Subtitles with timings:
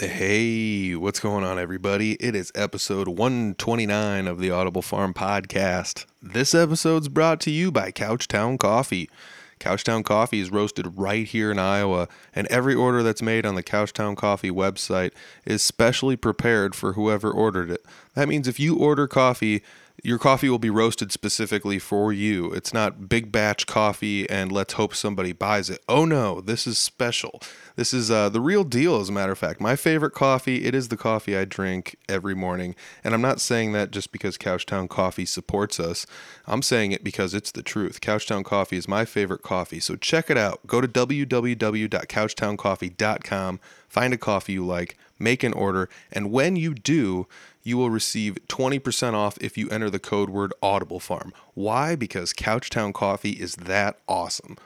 [0.00, 2.12] Hey, what's going on, everybody?
[2.12, 6.06] It is episode 129 of the Audible Farm podcast.
[6.22, 9.10] This episode's brought to you by Couchtown Coffee.
[9.58, 13.62] Couchtown Coffee is roasted right here in Iowa, and every order that's made on the
[13.62, 15.10] Couchtown Coffee website
[15.44, 17.84] is specially prepared for whoever ordered it.
[18.14, 19.62] That means if you order coffee,
[20.02, 22.52] your coffee will be roasted specifically for you.
[22.52, 25.80] It's not big batch coffee and let's hope somebody buys it.
[25.88, 27.40] Oh no, this is special.
[27.76, 29.60] This is uh, the real deal, as a matter of fact.
[29.60, 32.74] My favorite coffee, it is the coffee I drink every morning.
[33.04, 36.06] And I'm not saying that just because Couchtown Coffee supports us.
[36.46, 38.00] I'm saying it because it's the truth.
[38.00, 39.80] Couchtown Coffee is my favorite coffee.
[39.80, 40.66] So check it out.
[40.66, 47.26] Go to www.couchtowncoffee.com, find a coffee you like, make an order, and when you do,
[47.62, 51.32] you will receive 20% off if you enter the code word Audible Farm.
[51.54, 51.94] Why?
[51.94, 54.56] Because Couchtown Coffee is that awesome.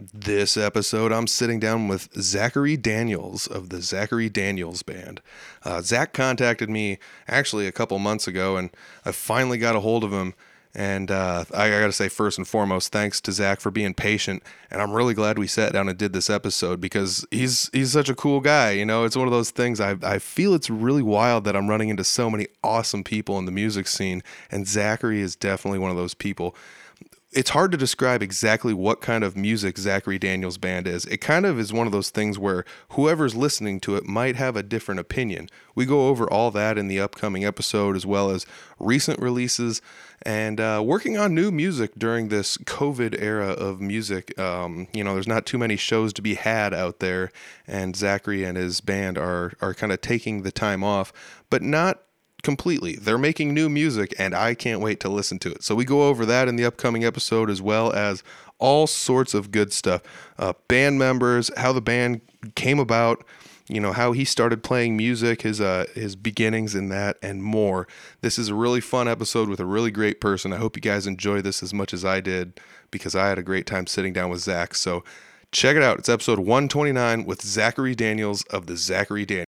[0.00, 5.22] This episode, I'm sitting down with Zachary Daniels of the Zachary Daniels Band.
[5.62, 6.98] Uh, Zach contacted me
[7.28, 8.70] actually a couple months ago, and
[9.04, 10.34] I finally got a hold of him.
[10.74, 13.94] And uh, I, I got to say, first and foremost, thanks to Zach for being
[13.94, 14.42] patient.
[14.70, 18.08] And I'm really glad we sat down and did this episode because he's he's such
[18.08, 18.72] a cool guy.
[18.72, 19.80] You know, it's one of those things.
[19.80, 23.44] I I feel it's really wild that I'm running into so many awesome people in
[23.44, 26.56] the music scene, and Zachary is definitely one of those people
[27.34, 31.04] it's hard to describe exactly what kind of music Zachary Daniels Band is.
[31.06, 34.54] It kind of is one of those things where whoever's listening to it might have
[34.54, 35.48] a different opinion.
[35.74, 38.46] We go over all that in the upcoming episode, as well as
[38.78, 39.82] recent releases
[40.24, 44.38] and uh, working on new music during this COVID era of music.
[44.38, 47.30] Um, you know, there's not too many shows to be had out there,
[47.66, 51.12] and Zachary and his band are are kind of taking the time off,
[51.50, 52.00] but not
[52.42, 52.96] completely.
[52.96, 55.64] They're making new music, and I can't wait to listen to it.
[55.64, 58.22] So we go over that in the upcoming episode, as well as
[58.58, 60.02] all sorts of good stuff.
[60.38, 62.20] Uh, band members, how the band
[62.54, 63.24] came about,
[63.68, 67.88] you know, how he started playing music, his uh, his beginnings in that, and more.
[68.20, 70.52] This is a really fun episode with a really great person.
[70.52, 72.60] I hope you guys enjoy this as much as I did
[72.90, 74.74] because I had a great time sitting down with Zach.
[74.74, 75.02] So
[75.50, 75.98] check it out.
[75.98, 79.46] It's episode 129 with Zachary Daniels of the Zachary Daniels.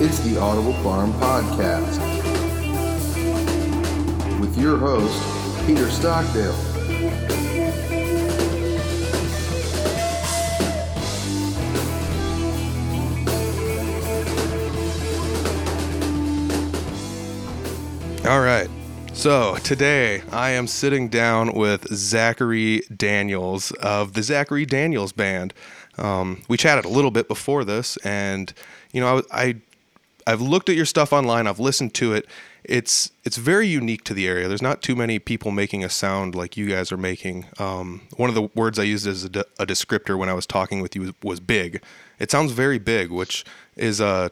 [0.00, 1.98] It's the Audible Farm Podcast
[4.38, 6.73] with your host, Peter Stockdale.
[18.26, 18.70] All right.
[19.12, 25.52] So today I am sitting down with Zachary Daniels of the Zachary Daniels Band.
[25.98, 28.50] Um, we chatted a little bit before this, and
[28.94, 29.54] you know I, I
[30.26, 31.46] I've looked at your stuff online.
[31.46, 32.26] I've listened to it.
[32.64, 34.48] It's it's very unique to the area.
[34.48, 37.44] There's not too many people making a sound like you guys are making.
[37.58, 40.46] Um, one of the words I used as a, de- a descriptor when I was
[40.46, 41.82] talking with you was, was big.
[42.18, 43.44] It sounds very big, which
[43.76, 44.30] is a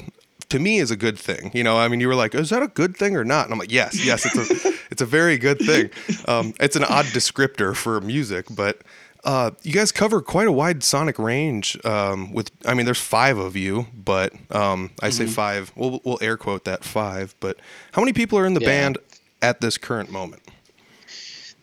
[0.52, 1.50] to me is a good thing.
[1.54, 3.52] You know, I mean, you were like, "Is that a good thing or not?" And
[3.52, 5.90] I'm like, "Yes, yes, it's a it's a very good thing."
[6.28, 8.80] Um, it's an odd descriptor for music, but
[9.24, 11.78] uh, you guys cover quite a wide sonic range.
[11.84, 15.32] Um, with, I mean, there's five of you, but um, I say Mm-hmm.
[15.32, 15.72] five.
[15.76, 17.34] We'll we'll air quote that five.
[17.40, 17.56] But
[17.92, 18.66] how many people are in the Yeah.
[18.68, 18.98] band
[19.40, 20.42] at this current moment?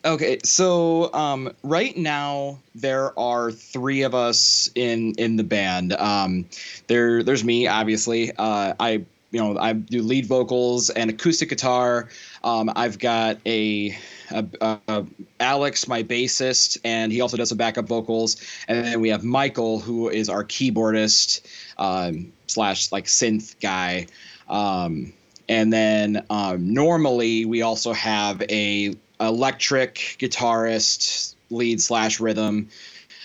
[0.05, 5.91] Okay, so um, right now there are three of us in in the band.
[5.91, 6.45] Um,
[6.87, 8.31] there, there's me, obviously.
[8.37, 12.07] Uh, I, you know, I do lead vocals and acoustic guitar.
[12.45, 13.97] Um, I've got a,
[14.31, 14.45] a,
[14.87, 15.05] a
[15.41, 18.37] Alex, my bassist, and he also does some backup vocals.
[18.69, 21.41] And then we have Michael, who is our keyboardist
[21.77, 24.07] um, slash like synth guy.
[24.47, 25.11] Um,
[25.49, 32.69] and then um, normally we also have a electric guitarist, lead slash rhythm,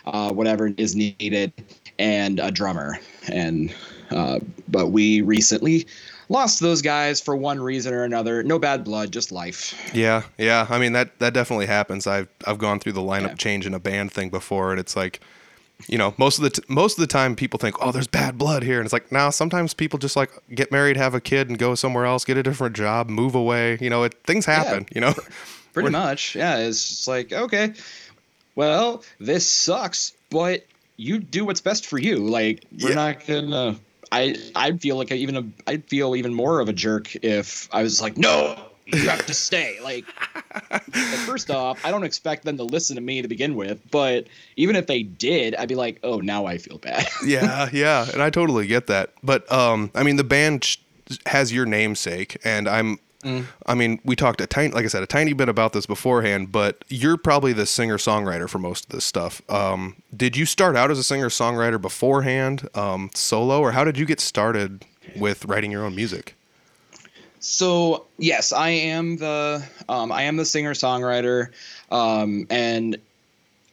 [0.07, 1.53] uh, whatever is needed,
[1.99, 2.99] and a drummer.
[3.31, 3.75] And
[4.11, 4.39] uh,
[4.69, 5.87] but we recently
[6.29, 8.43] lost those guys for one reason or another.
[8.43, 9.91] No bad blood, just life.
[9.95, 10.67] Yeah, yeah.
[10.69, 12.07] I mean that that definitely happens.
[12.07, 13.35] I've I've gone through the lineup Yeah.
[13.35, 15.21] change in a band thing before, and it's like,
[15.87, 18.37] you know, most of the t- most of the time people think, oh, there's bad
[18.39, 21.49] blood here, and it's like, now sometimes people just like get married, have a kid,
[21.49, 23.79] and go somewhere else, get a different job, move away.
[23.81, 24.87] You know, it things happen.
[24.95, 25.15] You know.
[25.75, 26.59] Pretty much, yeah.
[26.59, 27.75] It's like okay,
[28.55, 30.65] well, this sucks, but
[30.97, 32.19] you do what's best for you.
[32.19, 32.95] Like we're Yeah.
[32.95, 33.77] not gonna.
[34.13, 37.69] I I'd feel like I even a, I'd feel even more of a jerk if
[37.73, 38.57] I was like, no,
[38.87, 39.79] you have to stay.
[39.83, 40.05] Like,
[40.71, 40.85] like,
[41.27, 44.77] first off, I don't expect them to listen to me to begin with, but even
[44.77, 47.09] if they did, I'd be like, oh, now I feel bad.
[47.27, 49.11] yeah, yeah, and I totally get that.
[49.25, 50.77] But um, I mean, the band sh-
[51.27, 53.01] has your namesake, and I'm
[53.67, 56.53] I mean, we talked a tiny, like I said, a tiny bit about this beforehand,
[56.53, 59.43] but you're probably the singer songwriter for most of this stuff.
[59.51, 63.99] Um, did you start out as a singer songwriter beforehand, um, solo, or how did
[63.99, 64.85] you get started
[65.17, 66.35] with writing your own music?
[67.41, 71.49] So yes, I am the um, I am the singer songwriter,
[71.91, 72.97] um, and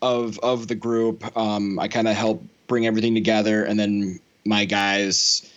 [0.01, 4.65] of of the group, um, I kind of help bring everything together, and then my
[4.65, 5.49] guys.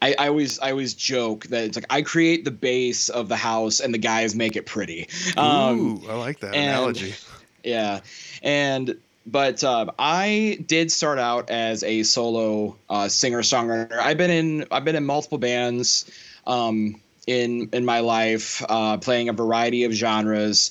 [0.00, 3.36] I, I always I always joke that it's like I create the base of the
[3.36, 5.08] house and the guys make it pretty.
[5.36, 7.14] Um, Ooh, I like that and- analogy.
[7.64, 8.00] yeah,
[8.42, 8.96] and
[9.26, 13.98] but uh, I did start out as a solo uh, singer songwriter.
[13.98, 16.10] I've been in I've been in multiple bands
[16.46, 20.70] um, in in my life, uh, playing a variety of genres,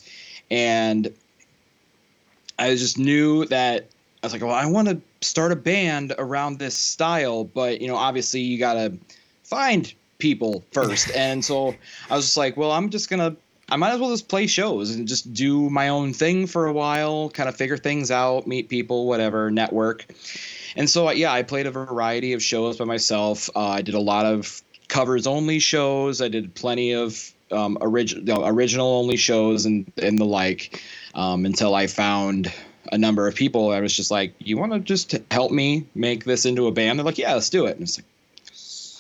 [0.50, 1.14] and
[2.58, 3.88] I just knew that
[4.24, 7.88] I was like, well, I want to start a band around this style, but you
[7.88, 8.98] know, obviously, you gotta
[9.44, 11.76] find people first, and so
[12.10, 13.36] I was just like, well, I'm just gonna
[13.70, 16.74] I might as well just play shows and just do my own thing for a
[16.74, 20.06] while, kind of figure things out, meet people, whatever, network.
[20.78, 23.50] And so, yeah, I played a variety of shows by myself.
[23.56, 26.22] Uh, I did a lot of covers only shows.
[26.22, 30.82] I did plenty of um, original original only shows and and the like
[31.14, 32.52] um, until I found
[32.92, 33.72] a number of people.
[33.72, 37.00] I was just like, "You want to just help me make this into a band?"
[37.00, 38.06] They're like, "Yeah, let's do it." And it's like,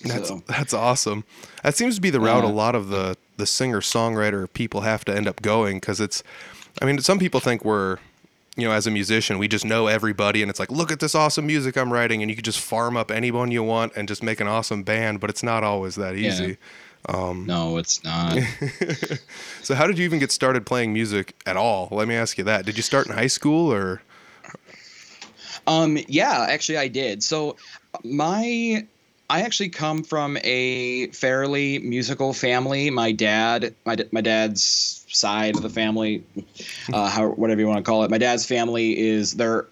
[0.03, 1.23] That's so- that's awesome.
[1.63, 2.55] That seems to be the route a uh-huh.
[2.55, 6.23] lot of the the singer songwriter people have to end up going because it's.
[6.81, 7.97] I mean, some people think we're,
[8.55, 11.15] you know, as a musician, we just know everybody, and it's like, look at this
[11.15, 14.21] awesome music I'm writing, and you can just farm up anyone you want and just
[14.21, 15.19] make an awesome band.
[15.19, 16.57] But it's not always that easy.
[17.45, 18.37] No, it's not.
[19.61, 21.89] So, how did you even get started playing music at all?
[21.91, 22.65] Let me ask you that.
[22.65, 24.01] Did you start in high school or?
[25.67, 27.21] Um, yeah, actually, I did.
[27.21, 27.57] So
[28.05, 28.87] my
[29.29, 32.89] I actually come from a fairly musical family.
[32.89, 36.23] My dad, my my dad's side of the family,
[36.93, 38.11] uh, how whatever you want to call it.
[38.11, 39.65] My dad's family is they're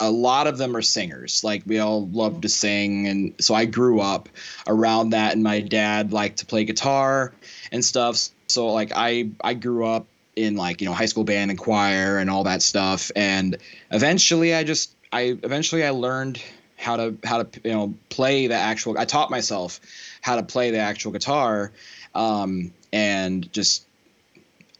[0.00, 1.42] a lot of them are singers.
[1.42, 4.28] Like we all love to sing, and so I grew up
[4.66, 5.32] around that.
[5.32, 7.32] And my dad liked to play guitar
[7.72, 8.28] and stuff.
[8.46, 10.06] So like I I grew up
[10.36, 13.10] in like you know high school band and choir and all that stuff.
[13.16, 13.56] And
[13.90, 16.42] eventually, I just I eventually I learned
[16.76, 18.96] how to how to you know play the actual.
[18.98, 19.80] I taught myself
[20.20, 21.72] how to play the actual guitar,
[22.14, 23.84] um, and just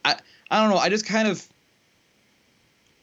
[0.05, 0.15] I
[0.49, 0.77] I don't know.
[0.77, 1.45] I just kind of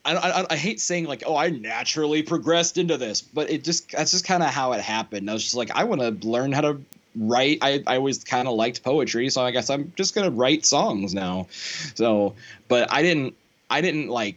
[0.06, 3.91] I, I, I hate saying like, oh, I naturally progressed into this, but it just
[3.93, 5.29] that's just kind of how it happened.
[5.29, 6.81] I was just like, I want to learn how to
[7.17, 7.58] write.
[7.62, 11.14] I, I always kind of liked poetry, so I guess I'm just gonna write songs
[11.14, 11.49] now.
[11.94, 12.35] So,
[12.69, 13.35] but I didn't
[13.70, 14.37] I didn't like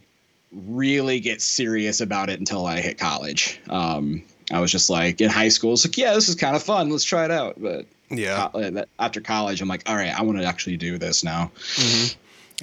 [0.52, 3.60] really get serious about it until I hit college.
[3.70, 4.22] Um,
[4.52, 6.90] I was just like in high school, it's like, yeah, this is kind of fun.
[6.90, 7.54] Let's try it out.
[7.62, 8.48] But Yeah.
[8.52, 11.52] uh, after college, I'm like, all right, I want to actually do this now.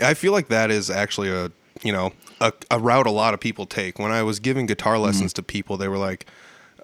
[0.04, 1.50] I feel like that is actually a
[1.84, 2.12] you know
[2.42, 4.00] a, a route a lot of people take.
[4.00, 6.26] When I was giving guitar lessons to people, they were like,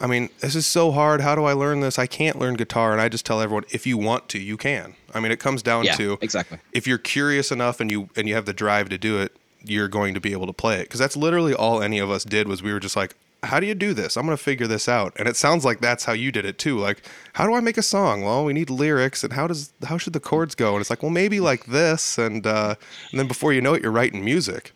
[0.01, 1.21] "I mean, this is so hard.
[1.21, 1.97] How do I learn this?
[1.99, 4.95] I can't learn guitar." And I just tell everyone, if you want to, you can.
[5.13, 6.59] I mean, it comes down Yeah, to exactly.
[6.71, 9.87] if you're curious enough and you and you have the drive to do it, you're
[9.87, 10.83] going to be able to play it.
[10.83, 13.67] Because that's literally all any of us did was we were just like, how do
[13.67, 14.15] you do this?
[14.17, 15.13] I'm going to figure this out.
[15.19, 16.79] And it sounds like that's how you did it too.
[16.79, 17.03] Like,
[17.33, 18.23] how do I make a song?
[18.23, 20.73] Well, we need lyrics, and how does how should the chords go?
[20.73, 22.75] And it's like, well, maybe like this, and uh,
[23.11, 24.71] and then before you know it, you're writing music.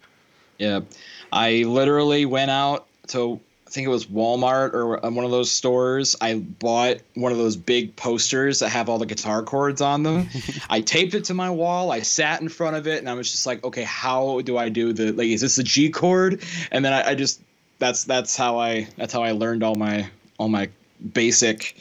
[0.57, 0.81] Yeah,
[1.31, 5.51] I literally went out to I think it was Walmart or uh, one of those
[5.51, 6.15] stores.
[6.21, 10.30] I bought one of those big posters that have all the guitar chords on them.
[10.69, 11.92] I taped it to my wall.
[11.92, 14.69] I sat in front of it, and I was just like, okay, how do I
[14.69, 15.28] do the like?
[15.28, 16.42] Is this the G chord?
[16.71, 17.42] And then I, I just
[17.78, 20.09] that's that's how I that's how I learned all my
[20.40, 20.69] all my
[21.11, 21.76] basic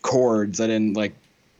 [0.00, 0.58] chords.
[0.58, 1.12] I didn't like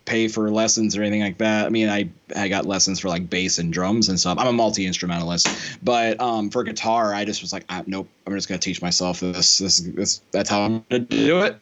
[0.07, 1.67] pay for lessons or anything like that.
[1.67, 4.39] I mean, I I got lessons for like bass and drums and stuff.
[4.39, 5.49] I'm a multi instrumentalist,
[5.83, 9.21] but um, for guitar, I just was like, ah, nope, I'm just gonna teach myself
[9.21, 9.59] this.
[9.59, 11.61] This this that's how I'm gonna do it,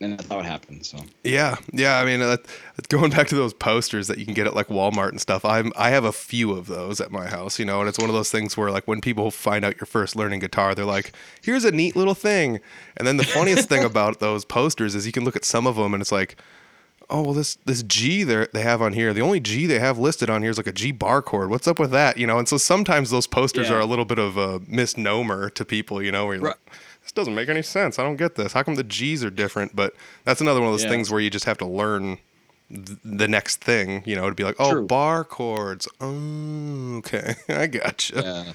[0.00, 0.86] and that's how it happened.
[0.86, 1.98] So Yeah, yeah.
[1.98, 2.36] I mean, uh,
[2.88, 5.44] going back to those posters that you can get at like Walmart and stuff.
[5.44, 8.08] I'm I have a few of those at my house, you know, and it's one
[8.08, 11.12] of those things where like when people find out you're first learning guitar, they're like,
[11.42, 12.60] "Here's a neat little thing."
[12.96, 15.74] And then the funniest thing about those posters is you can look at some of
[15.74, 16.36] them and it's like,
[17.10, 19.98] "Oh, well, this this G they they have on here, the only G they have
[19.98, 21.50] listed on here is like a G bar chord.
[21.50, 23.76] What's up with that?" You know, and so sometimes those posters Yeah.
[23.76, 26.56] are a little bit of a misnomer to people, you know, where you're Right.
[26.66, 27.98] like, this doesn't make any sense.
[27.98, 28.52] I don't get this.
[28.52, 29.74] How come the G's are different?
[29.74, 30.90] But that's another one of those Yeah.
[30.90, 32.18] things where you just have to learn
[32.72, 34.86] th- the next thing, you know, to be like, oh, True.
[34.86, 35.88] bar chords.
[36.00, 38.54] Oh, okay, I gotcha.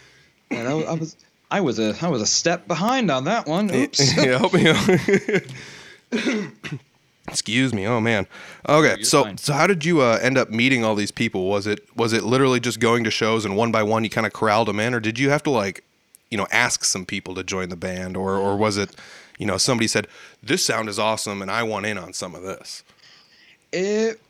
[0.52, 1.18] yeah, and I, I was
[1.52, 3.70] I was a I was a step behind on that one.
[3.76, 4.16] Oops.
[4.18, 5.44] yeah, help me out.
[7.28, 7.88] Excuse me.
[7.88, 8.28] Oh man.
[8.70, 8.98] Okay.
[8.98, 9.38] you're So fine.
[9.38, 11.48] so how did you uh, end up meeting all these people?
[11.48, 14.28] Was it was it literally just going to shows and one by one you kind
[14.28, 15.84] of corralled them in, or did you have to like,
[16.30, 18.96] you know, ask some people to join the band, or or was it,
[19.40, 20.08] you know, somebody said
[20.44, 22.84] this sound is awesome and I want in on some of this?
[23.72, 24.22] It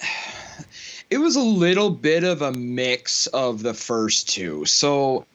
[1.10, 4.64] it was a little bit of a mix of the first two.
[4.64, 5.26] So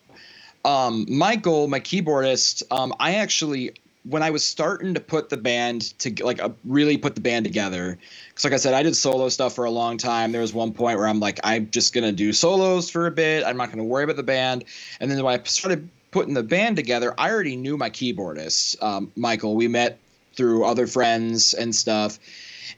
[0.66, 3.74] um Michael, my keyboardist, um I actually
[4.04, 7.46] when I was starting to put the band to like uh, really put the band
[7.46, 7.98] together,
[8.30, 10.32] because like I said, I did solo stuff for a long time.
[10.32, 13.46] There was one point where I'm like, I'm just gonna do solos for a bit.
[13.46, 14.66] I'm not gonna worry about the band.
[15.00, 19.12] And then when I started putting the band together, I already knew my keyboardist, um,
[19.16, 19.56] Michael.
[19.56, 20.00] We met
[20.36, 22.20] through other friends and stuff,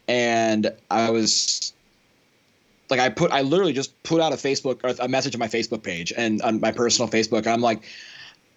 [0.07, 1.73] and I was
[2.91, 5.81] like I put I literally just put out a Facebook a message on my Facebook
[5.81, 7.47] page and on my personal Facebook.
[7.47, 7.81] I'm like,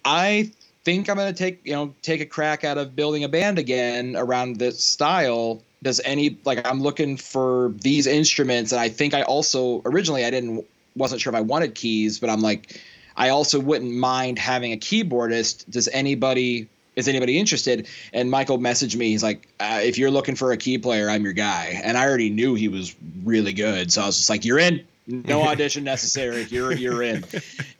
[0.05, 0.51] I
[0.89, 4.15] think I'm gonna take you know take a crack out of building a band again
[4.15, 5.61] around this style.
[5.83, 10.31] Does any like I'm looking for these instruments, and I think I also originally I
[10.31, 10.65] didn't
[10.95, 12.81] wasn't sure if I wanted keys, but I'm like,
[13.15, 15.69] I also wouldn't mind having a keyboardist.
[15.69, 17.87] Does anybody is anybody interested?
[18.11, 19.09] And Michael messaged me.
[19.09, 21.79] He's like, uh, if you're looking for a key player, I'm your guy.
[21.83, 24.83] And I already knew he was really good, so I was just like, you're in.
[25.09, 26.43] No audition necessary.
[26.49, 27.25] You're you're in.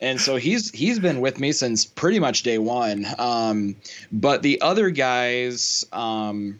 [0.01, 3.05] And so he's he's been with me since pretty much day one.
[3.17, 3.75] Um,
[4.12, 6.59] but the other guys, um,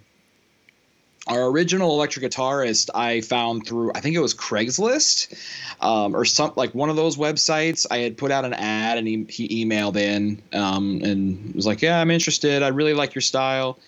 [1.28, 5.36] our original electric guitarist, I found through I think it was Craigslist
[5.82, 7.88] um, or some like one of those websites.
[7.90, 11.82] I had put out an ad and he, he emailed in um, and was like,
[11.82, 12.62] "Yeah, I'm interested.
[12.62, 13.80] I really like your style."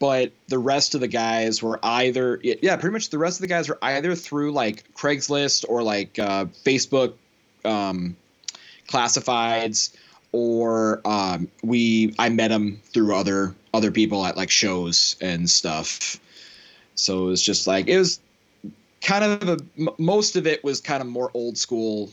[0.00, 3.48] But the rest of the guys were either yeah, pretty much the rest of the
[3.48, 7.14] guys were either through like Craigslist or like uh, Facebook
[7.64, 8.16] um,
[8.88, 9.92] classifieds,
[10.30, 16.20] or um, we I met them through other other people at like shows and stuff.
[16.94, 18.20] So it was just like it was
[19.02, 22.10] kind of a m- most of it was kind of more old school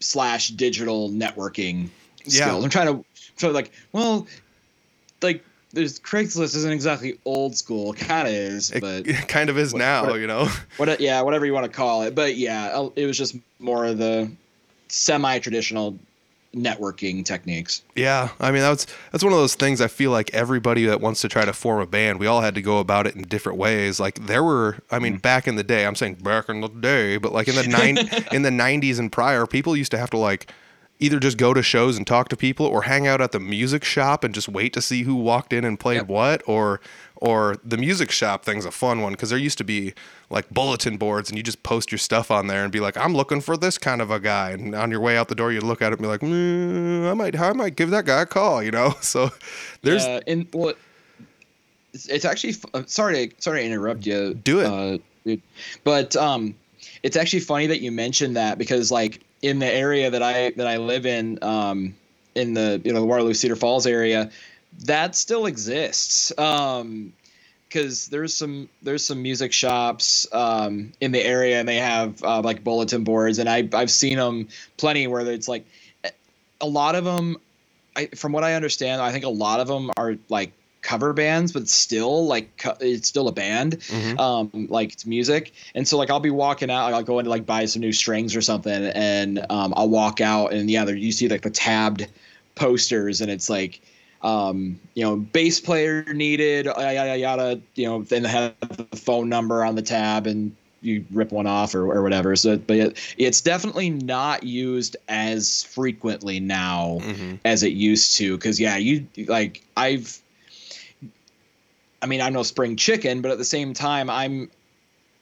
[0.00, 1.88] slash digital networking
[2.24, 2.46] Yeah.
[2.46, 2.64] skills.
[2.64, 3.04] I'm trying to
[3.36, 4.26] so like well
[5.24, 9.72] like there's Craigslist isn't exactly old school, kind of is, but it kind of is
[9.72, 10.48] what- now, what- you know.
[10.76, 12.14] what yeah, whatever you want to call it.
[12.14, 14.30] But yeah, it was just more of the
[14.88, 15.98] semi-traditional
[16.54, 17.82] networking techniques.
[17.96, 19.80] Yeah, I mean that's that's one of those things.
[19.80, 22.54] I feel like everybody that wants to try to form a band, we all had
[22.54, 23.98] to go about it in different ways.
[23.98, 25.22] Like there were, I mean, mm.
[25.22, 27.98] back in the day, I'm saying back in the day, but like in the nine
[28.32, 30.52] in the '90s and prior, people used to have to like
[31.00, 33.84] either just go to shows and talk to people, or hang out at the music
[33.84, 36.08] shop and just wait to see who walked in and played Yep.
[36.08, 36.80] what, or
[37.16, 39.94] or the music shop thing's a fun one because there used to be
[40.28, 43.14] like bulletin boards and you just post your stuff on there and be like, I'm
[43.14, 44.50] looking for this kind of a guy.
[44.50, 47.10] And on your way out the door, you look at it and be like, mm,
[47.10, 48.94] I might, I might give that guy a call, you know?
[49.00, 49.30] So
[49.82, 50.74] there's, yeah, and well,
[51.94, 54.34] it's, it's actually uh, sorry to sorry to interrupt you.
[54.34, 54.66] Do it.
[54.66, 55.40] uh, dude.
[55.84, 56.54] but um,
[57.02, 60.66] it's actually funny that you mentioned that because like in the area that I that
[60.66, 61.94] I live in, um,
[62.34, 64.30] in the you know the Waterloo Cedar Falls area,
[64.84, 66.36] that still exists.
[66.38, 67.12] Um,
[67.68, 72.40] because there's some there's some music shops um, in the area and they have uh,
[72.40, 74.46] like bulletin boards and I I've seen them
[74.76, 75.66] plenty where it's like
[76.60, 77.38] a lot of them
[77.96, 80.52] I, from what I understand, I think a lot of them are like
[80.84, 84.20] cover bands, but still like co- it's still a band, Mhm.
[84.20, 85.52] um, like it's music.
[85.74, 87.92] And so like I'll be walking out, I'll go in to like buy some new
[87.92, 91.50] strings or something, and um, I'll walk out, and yeah, there you see like the
[91.50, 92.06] tabbed
[92.54, 93.80] posters, and it's like.
[94.22, 97.60] Um, you know, bass player needed, yada yada yada.
[97.74, 101.46] You know, then they have the phone number on the tab, and you rip one
[101.46, 102.34] off or, or whatever.
[102.34, 107.38] So, but it, it's definitely not used as frequently now Mhm.
[107.44, 108.38] as it used to.
[108.38, 110.18] Because yeah, you like I've.
[112.04, 114.50] I mean, I'm no spring chicken, but at the same time, I'm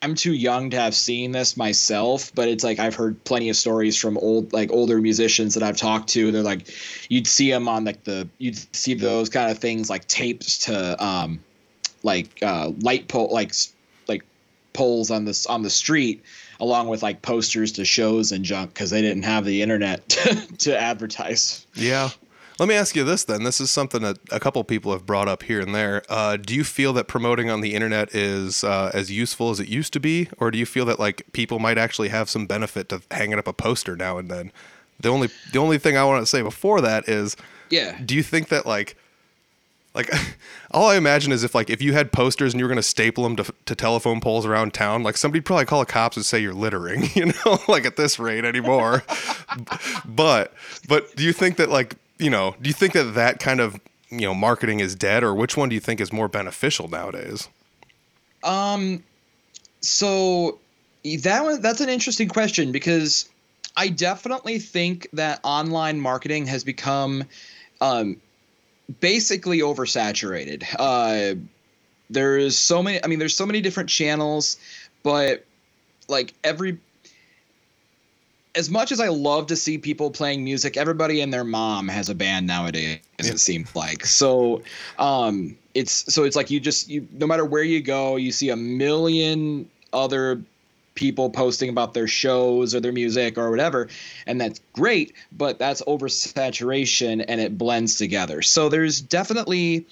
[0.03, 3.57] I'm too young to have seen this myself, but it's like I've heard plenty of
[3.57, 6.33] stories from old like older musicians that I've talked to.
[6.33, 6.75] They're like,
[7.09, 11.05] you'd see them on like the you'd see those kind of things like tapes to
[11.05, 11.39] um
[12.03, 13.55] like uh light pole like
[14.09, 14.25] like
[14.73, 16.25] poles on this on the street
[16.59, 20.35] along with like posters to shows and junk because they didn't have the internet to,
[20.59, 21.65] to advertise.
[21.75, 22.11] Yeah.
[22.59, 23.43] Let me ask you this then.
[23.45, 26.03] This is something that a couple people have brought up here and there.
[26.09, 29.69] Uh, do you feel that promoting on the internet is uh, as useful as it
[29.69, 32.89] used to be, or do you feel that like people might actually have some benefit
[32.91, 34.53] to hanging up a poster now and then?
[35.01, 37.37] The only the only thing I want to say before that is,
[37.71, 37.99] Yeah.
[38.05, 38.97] do you think that like
[39.95, 40.09] like
[40.71, 43.25] all I imagine is if like if you had posters and you were gonna staple
[43.25, 46.39] them to, to telephone poles around town, like somebody'd probably call the cops and say
[46.39, 49.03] you're littering, you know, like at this rate anymore.
[50.05, 50.53] but
[50.87, 53.81] but do you think that like you know do you think that that kind of
[54.11, 57.49] you know marketing is dead, or which one do you think is more beneficial nowadays?
[58.45, 59.03] Um,
[59.81, 60.59] so
[61.23, 63.29] that one that's an interesting question because
[63.77, 67.25] I definitely think that online marketing has become
[67.81, 68.21] um,
[69.01, 70.65] basically oversaturated.
[70.79, 71.41] Uh,
[72.11, 73.03] there's so many.
[73.03, 74.59] I mean, there's so many different channels,
[75.03, 75.45] but
[76.09, 76.79] like every
[78.55, 82.09] as much as I love to see people playing music, everybody and their mom has
[82.09, 83.01] a band nowadays.
[83.19, 84.63] It seems like so.
[84.99, 88.51] Um, it's so it's like you just you no matter where you go, you see
[88.51, 90.43] a million other
[90.95, 93.89] people posting about their shows or their music or whatever
[94.27, 99.87] and that's great but that's oversaturation and it blends together so there's definitely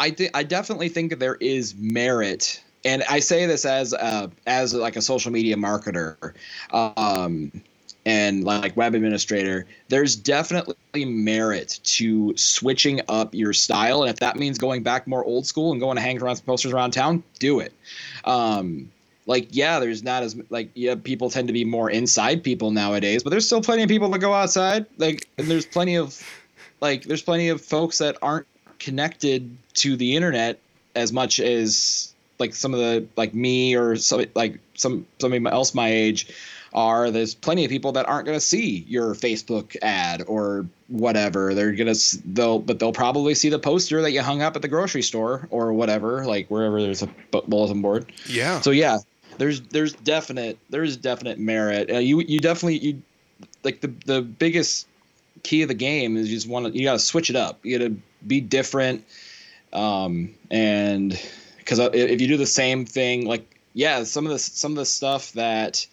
[0.00, 4.72] i think i definitely think there is merit and i say this as a, as
[4.72, 6.32] like a social media marketer
[6.72, 7.52] um,
[8.06, 14.02] and like web administrator there's definitely merit to switching up your style.
[14.02, 16.44] And if that means going back more old school and going to hang around some
[16.44, 17.72] posters around town do it.
[18.24, 18.90] Um,
[19.26, 23.22] like yeah there's not as like yeah people tend to be more inside people nowadays
[23.22, 24.86] but there's still plenty of people that go outside.
[24.98, 26.22] Like and there's plenty of
[26.80, 28.46] like there's plenty of folks that aren't
[28.78, 30.58] connected to the internet
[30.94, 35.74] as much as like some of the like me or some like some somebody else
[35.74, 36.28] my age
[36.74, 41.54] are there's plenty of people that aren't going to see your Facebook ad or whatever.
[41.54, 44.62] They're going to they'll but they'll probably see the poster that you hung up at
[44.62, 48.12] the grocery store or whatever, like wherever there's a bulletin board.
[48.26, 48.60] Yeah.
[48.60, 48.98] So yeah,
[49.38, 51.90] there's there's definite there's definite merit.
[51.90, 53.02] Uh, you you definitely you
[53.62, 54.88] like the the biggest
[55.42, 57.60] key of the game is you just want to you got to switch it up.
[57.62, 59.04] You got to be different,
[59.72, 61.18] um, and
[61.58, 64.76] because uh, if you do the same thing, like yeah, some of the some of
[64.76, 65.86] the stuff that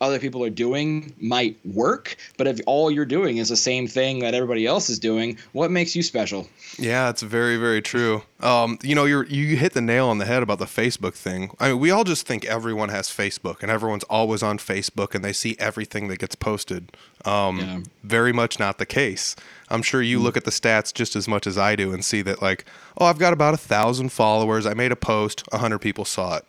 [0.00, 4.20] other people are doing might work, but if all you're doing is the same thing
[4.20, 6.48] that everybody else is doing, what makes you special?
[6.78, 8.22] Yeah, it's very, very true.
[8.40, 11.50] Um, you know, you you hit the nail on the head about the Facebook thing.
[11.60, 15.22] I mean, we all just think everyone has Facebook and everyone's always on Facebook and
[15.22, 16.92] they see everything that gets posted.
[17.26, 17.80] Um, yeah.
[18.02, 19.36] Very much not the case.
[19.68, 20.22] I'm sure you mm.
[20.22, 22.64] look at the stats just as much as I do and see that, like,
[22.98, 24.64] oh, I've got about a thousand followers.
[24.64, 26.44] I made a post, a hundred people saw it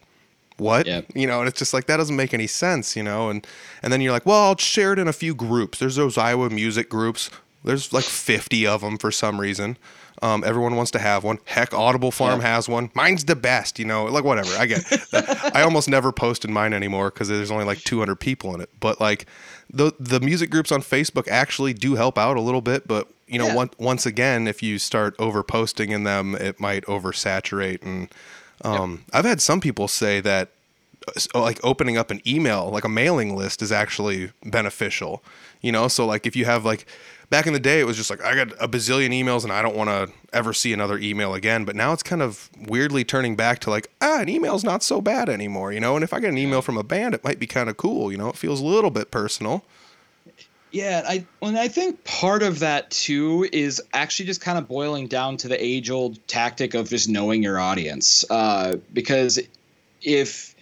[0.62, 0.86] what?
[0.86, 1.08] Yep.
[1.16, 3.30] you know and it's just like that doesn't make any sense you know?
[3.30, 3.46] And
[3.82, 5.80] and then you're like well i'll share it in a few groups.
[5.80, 7.30] There's those iowa music groups.
[7.64, 9.78] There's like 50 of them for some reason.
[10.24, 11.40] Um, everyone wants to have one.
[11.46, 12.48] Heck audible farm yep.
[12.48, 12.92] has one.
[12.94, 14.06] Mine's the best you know?
[14.06, 14.52] Like whatever.
[14.58, 14.84] I get
[15.56, 18.70] i almost never post in mine anymore because there's only like 200 people in it.
[18.80, 19.28] But like
[19.74, 23.40] the the music groups on facebook actually do help out a little bit but you
[23.40, 23.56] know yeah.
[23.56, 28.10] one, once again if you start over posting in them it might oversaturate and
[28.64, 29.00] um, yep.
[29.14, 30.50] I've had some people say that
[31.08, 35.24] uh, like opening up an email, like a mailing list, is actually beneficial.
[35.62, 36.86] You know, so like if you have like
[37.30, 39.62] back in the day, it was just like I got a bazillion emails and I
[39.62, 41.66] don't want to ever see another email again.
[41.66, 45.02] But now it's kind of weirdly turning back to like ah, an email's not so
[45.02, 45.72] bad anymore.
[45.72, 47.70] You know, and if I get an email from a band, it might be kind
[47.70, 48.12] of cool.
[48.12, 49.64] You know, it feels a little bit personal.
[50.72, 55.08] Yeah, I and I think part of that too is actually just kind of boiling
[55.08, 58.24] down to the age old tactic of just knowing your audience.
[58.30, 59.40] Uh, because
[60.02, 60.56] if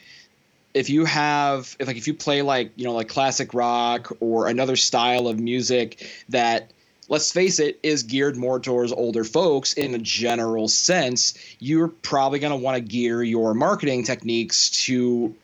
[0.73, 4.47] if you have if like if you play like you know like classic rock or
[4.47, 6.71] another style of music that
[7.07, 12.39] let's face it is geared more towards older folks in a general sense you're probably
[12.39, 15.35] going to want to gear your marketing techniques to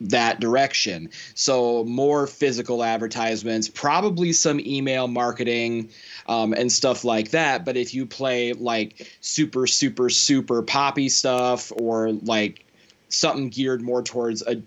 [0.00, 1.10] that direction.
[1.34, 5.90] So more physical advertisements, probably some email marketing
[6.28, 7.64] um, and stuff like that.
[7.64, 12.64] But if you play like super, super, super poppy stuff or like
[13.08, 14.62] something geared more towards a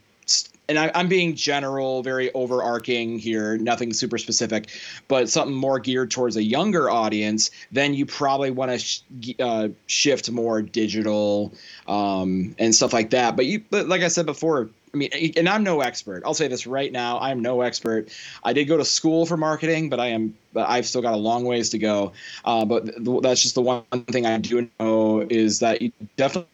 [0.70, 4.70] and I, am being general, very overarching here, nothing super specific,
[5.08, 9.02] but something more geared towards a younger audience, then you probably want to sh-
[9.40, 11.52] uh, shift more digital
[11.88, 13.36] um, and stuff like that.
[13.36, 16.24] But you, but like I said before, I mean, and I'm no expert.
[16.26, 17.20] I'll say this right now.
[17.20, 18.10] I'm no expert.
[18.44, 21.18] I did go to school for marketing, but I am, but I've still got a
[21.18, 22.14] long ways to go.
[22.44, 26.48] Uh, but th- that's just the one thing I do know is that you definitely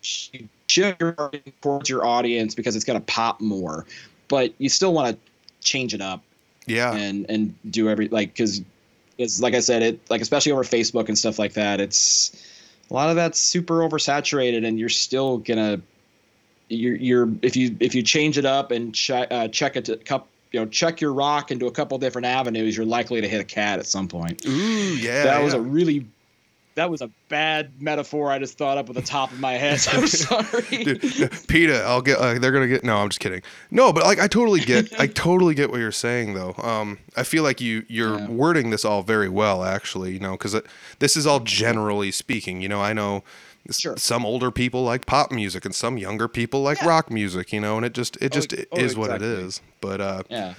[0.00, 3.86] shift your marketing towards your audience because it's going to pop more,
[4.28, 6.22] but you still want to change it up.
[6.66, 6.92] Yeah.
[6.92, 8.62] And, and do every, like, cause
[9.18, 12.32] it's like I said, it like, especially over Facebook and stuff like that, it's
[12.90, 15.82] a lot of that's super oversaturated and you're still going to,
[16.70, 19.96] you're, you're if you if you change it up and check uh, check it to
[19.98, 23.40] cup you know check your rock into a couple different avenues, you're likely to hit
[23.40, 24.44] a cat at some point.
[24.46, 25.24] Ooh, yeah.
[25.24, 25.44] That yeah.
[25.44, 26.06] was a really
[26.76, 29.80] that was a bad metaphor I just thought up at the top of my head.
[29.92, 30.84] I'm sorry.
[30.84, 31.00] Dude,
[31.48, 32.18] PETA, I'll get.
[32.18, 32.84] Uh, they're gonna get.
[32.84, 33.42] No, I'm just kidding.
[33.70, 34.98] No, but like I totally get.
[34.98, 36.54] I totally get what you're saying though.
[36.62, 38.28] Um, I feel like you you're Yeah.
[38.28, 40.12] wording this all very well actually.
[40.12, 40.56] You know, because
[41.00, 42.62] this is all generally speaking.
[42.62, 43.24] You know, I know.
[43.68, 43.96] S- Sure.
[43.96, 46.88] Some older people like pop music, and some younger people like Yeah.
[46.88, 47.52] rock music.
[47.52, 49.46] You know, and it just it just oh, is what it exactly.
[49.46, 49.60] is.
[49.80, 50.54] But uh, yeah.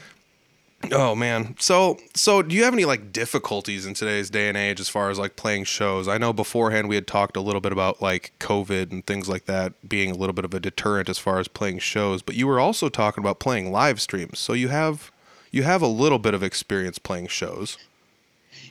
[0.91, 1.55] Oh man.
[1.59, 5.11] So so do you have any like difficulties in today's day and age as far
[5.11, 6.07] as like playing shows?
[6.07, 9.45] I know beforehand we had talked a little bit about like COVID and things like
[9.45, 12.47] that being a little bit of a deterrent as far as playing shows, but you
[12.47, 14.39] were also talking about playing live streams.
[14.39, 15.11] So you have
[15.51, 17.77] you have a little bit of experience playing shows.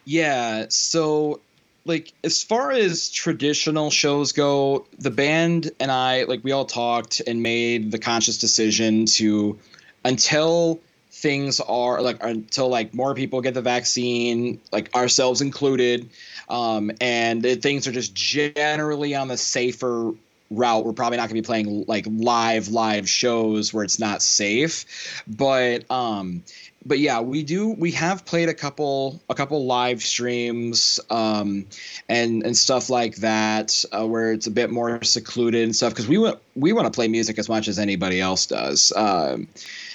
[0.05, 1.41] Yeah, so
[1.85, 7.21] like as far as traditional shows go, the band and I like we all talked
[7.27, 9.59] and made the conscious decision to
[10.05, 16.09] until things are like until like more people get the vaccine, like ourselves included,
[16.49, 20.13] um, and things are just generally on the safer
[20.51, 20.85] route.
[20.85, 25.23] We're probably not going to be playing like live live shows where it's not safe,
[25.27, 26.43] but um,
[26.85, 27.69] but yeah, we do.
[27.69, 31.67] We have played a couple a couple live streams um,
[32.09, 36.09] and and stuff like that uh, where it's a bit more secluded and stuff because
[36.09, 38.93] we want we want to play music as much as anybody else does.
[38.97, 39.49] Um,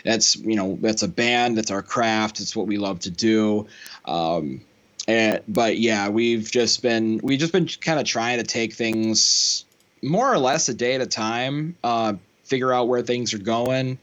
[0.04, 1.58] that's you know that's a band.
[1.58, 2.40] That's our craft.
[2.40, 3.66] It's what we love to do.
[4.06, 4.62] Um,
[5.08, 9.66] and, but yeah, we've just been we've just been kind of trying to take things
[10.04, 11.76] more or less a day at a time.
[11.84, 13.98] Uh, figure out where things are going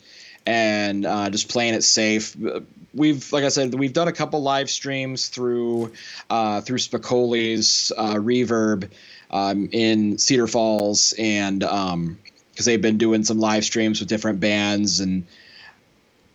[0.46, 2.36] and uh, just playing it safe.
[2.94, 5.92] We've, like I said, we've done a couple live streams through
[6.28, 8.90] uh, through Spicoli's uh, Reverb
[9.30, 15.00] um, in Cedar Falls, and because they've been doing some live streams with different bands,
[15.00, 15.26] and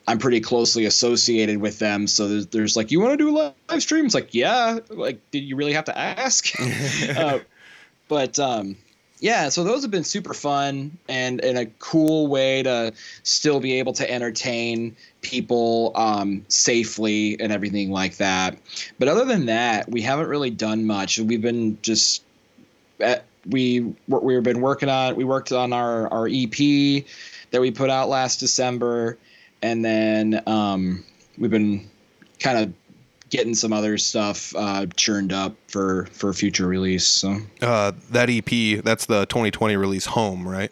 [0.08, 2.08] I'm pretty closely associated with them.
[2.08, 4.06] So there's, there's like, you want to do a live stream?
[4.06, 4.80] It's like, yeah.
[4.90, 6.48] Like, did you really have to ask?
[7.16, 7.40] uh,
[8.08, 8.78] but um,
[9.20, 13.80] yeah, so those have been super fun and and a cool way to still be
[13.80, 18.58] able to entertain people um, safely and everything like that.
[19.00, 21.18] But other than that, we haven't really done much.
[21.18, 22.24] We've been just
[23.00, 27.04] at, we we've been working on we worked on our our EP
[27.52, 29.18] that we put out last December,
[29.64, 31.04] and then um,
[31.40, 31.90] we've been
[32.40, 32.77] kind of
[33.30, 37.06] getting some other stuff uh, churned up for for future release.
[37.06, 37.38] So.
[37.62, 40.72] Uh, that EP, that's the 2020 release Home, right?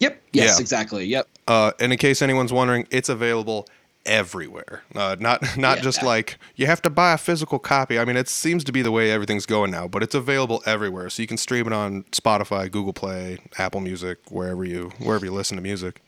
[0.00, 0.20] Yep.
[0.32, 0.56] Yes.
[0.56, 0.60] Yeah.
[0.60, 1.04] Exactly.
[1.06, 1.28] Yep.
[1.48, 3.66] Uh, and in case anyone's wondering, it's available
[4.04, 4.82] everywhere.
[4.94, 5.82] Uh, not not Yeah.
[5.82, 7.98] just like you have to buy a physical copy.
[7.98, 11.10] I mean, it seems to be the way everything's going now, but it's available everywhere.
[11.10, 15.32] So you can stream it on Spotify, Google Play, Apple Music, wherever you wherever you
[15.32, 16.00] listen to music.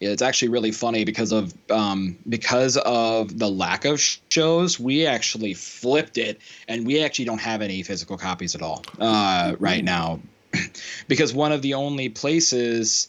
[0.00, 4.80] It's actually really funny because of um, because of the lack of shows.
[4.80, 9.56] We actually flipped it, and we actually don't have any physical copies at all uh,
[9.58, 10.20] right now,
[11.08, 13.08] because one of the only places,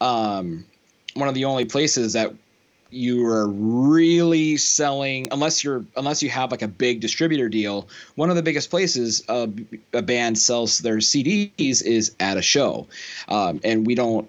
[0.00, 0.64] um,
[1.12, 2.32] one of the only places that
[2.88, 8.30] you are really selling unless you're unless you have like a big distributor deal one
[8.30, 9.50] of the biggest places a,
[9.92, 12.86] a band sells their cds is at a show
[13.28, 14.28] um, and we don't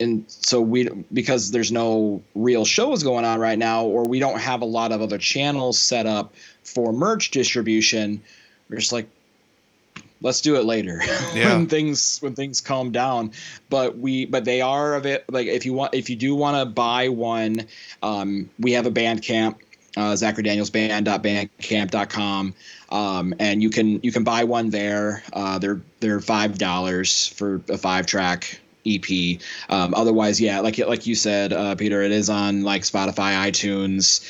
[0.00, 4.40] and so we because there's no real shows going on right now or we don't
[4.40, 6.34] have a lot of other channels set up
[6.64, 8.20] for merch distribution
[8.68, 9.08] we're just like
[10.22, 11.00] let's do it later.
[11.34, 11.56] Yeah.
[11.56, 13.30] when things when things calm down.
[13.68, 16.56] But we but they are of it like if you want if you do want
[16.56, 17.66] to buy one
[18.02, 19.54] um, we have a Bandcamp
[19.96, 22.54] uh, zacharydanielsband.bandcamp.com
[22.90, 25.22] um, and you can you can buy one there.
[25.32, 29.40] Uh, they're they're five dollars for a five track EP.
[29.68, 34.24] Um, otherwise, yeah, like like you said, uh, Peter, it is on like Spotify, iTunes,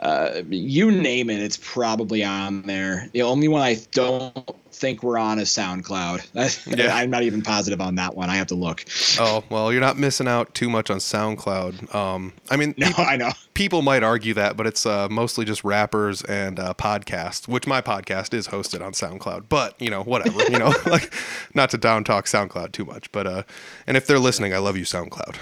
[0.00, 1.40] uh, you name it.
[1.40, 3.08] It's probably on there.
[3.12, 6.28] The only one I don't think we're on is SoundCloud.
[6.76, 6.94] Yeah.
[6.96, 8.30] I'm not even positive on that one.
[8.30, 8.84] I have to look.
[9.18, 11.94] Oh well, you're not missing out too much on SoundCloud.
[11.94, 13.30] Um, I mean, No, I know.
[13.54, 17.80] people might argue that, but it's uh, mostly just rappers and uh, podcasts, which my
[17.82, 19.44] podcast is hosted on SoundCloud.
[19.48, 20.42] But you know, whatever.
[20.50, 21.12] You know, like
[21.54, 23.42] not to down talk SoundCloud too much, but uh,
[23.86, 25.36] and if they're listening, I love you, SoundCloud.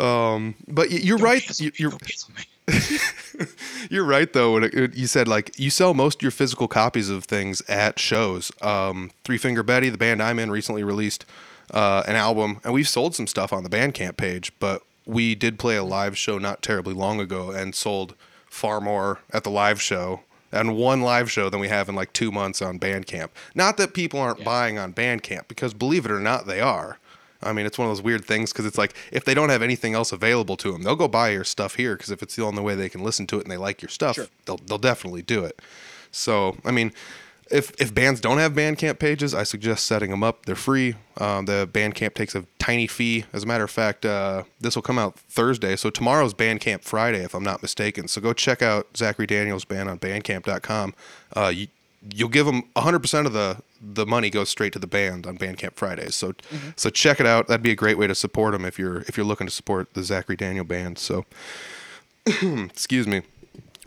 [0.00, 1.42] um, but you're right.
[1.60, 1.92] You- You're
[3.90, 4.58] you're right though.
[4.58, 8.50] It- you said like you sell most of your physical copies of things at shows.
[8.60, 11.24] Um, Three Finger Betty, the band I'm in, recently released
[11.72, 14.52] uh, an album, and we've sold some stuff on the Bandcamp page.
[14.58, 18.14] But we did play a live show not terribly long ago and sold
[18.46, 20.20] far more at the live show
[20.52, 23.28] and one live show than we have in like two months on Bandcamp.
[23.54, 26.98] Not that people aren't buying on Bandcamp, because believe it or not, they are.
[27.42, 29.62] I mean, it's one of those weird things because it's like if they don't have
[29.62, 32.44] anything else available to them, they'll go buy your stuff here because if it's the
[32.44, 34.26] only way they can listen to it and they like your stuff, Sure.
[34.44, 35.58] they'll they'll definitely do it.
[36.12, 36.92] So, I mean,
[37.50, 40.46] if if bands don't have Bandcamp pages, I suggest setting them up.
[40.46, 40.94] They're free.
[41.18, 43.24] Um, the Bandcamp takes a tiny fee.
[43.32, 47.24] As a matter of fact, uh, this will come out Thursday, so tomorrow's Bandcamp Friday,
[47.24, 48.08] if I'm not mistaken.
[48.08, 50.94] So go check out Zachary Daniels Band on Bandcamp.com.
[51.36, 51.66] Uh, you,
[52.14, 55.74] you'll give them 100% of the the money goes straight to the band on Bandcamp
[55.74, 56.14] Fridays.
[56.14, 56.34] So
[56.76, 57.48] so check it out.
[57.48, 59.94] That'd be a great way to support them if you're if you're looking to support
[59.94, 60.98] the Zachary Daniel Band.
[60.98, 61.24] So
[62.26, 63.22] excuse me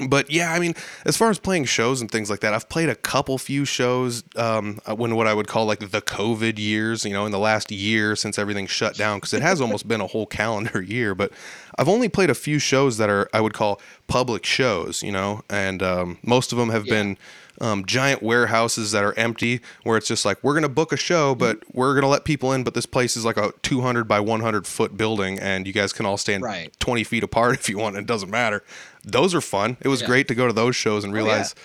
[0.10, 0.73] but yeah, I mean,
[1.06, 4.23] as far as playing shows and things like that, I've played a couple few shows
[4.36, 7.71] um, when what I would call like the COVID years, you know, in the last
[7.71, 11.13] year since everything shut down, because it has almost been a whole calendar year.
[11.13, 11.32] But
[11.77, 15.41] I've only played a few shows that are I would call public shows, you know,
[15.49, 16.93] and um, most of them have Yeah.
[16.95, 17.17] been
[17.62, 21.36] um, giant warehouses that are empty, where it's just like we're gonna book a show,
[21.36, 24.66] but we're gonna let people in, but this place is like a 200 by 100
[24.68, 26.72] foot building, and you guys can all stand Right.
[26.80, 27.96] 20 feet apart if you want.
[27.96, 28.63] It doesn't matter.
[29.04, 29.78] Those are fun.
[29.82, 30.08] It was Yeah.
[30.08, 31.24] great to go to those shows and Oh, yeah.
[31.24, 31.56] realize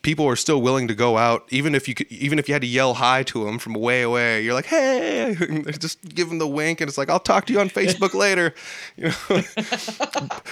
[0.00, 2.62] people are still willing to go out, even if you could, even if you had
[2.62, 4.40] to yell hi to them from way away.
[4.42, 5.34] You're like, hey,
[5.78, 8.54] just give them the wink, and it's like, I'll talk to you on Facebook later.
[8.96, 9.42] You know.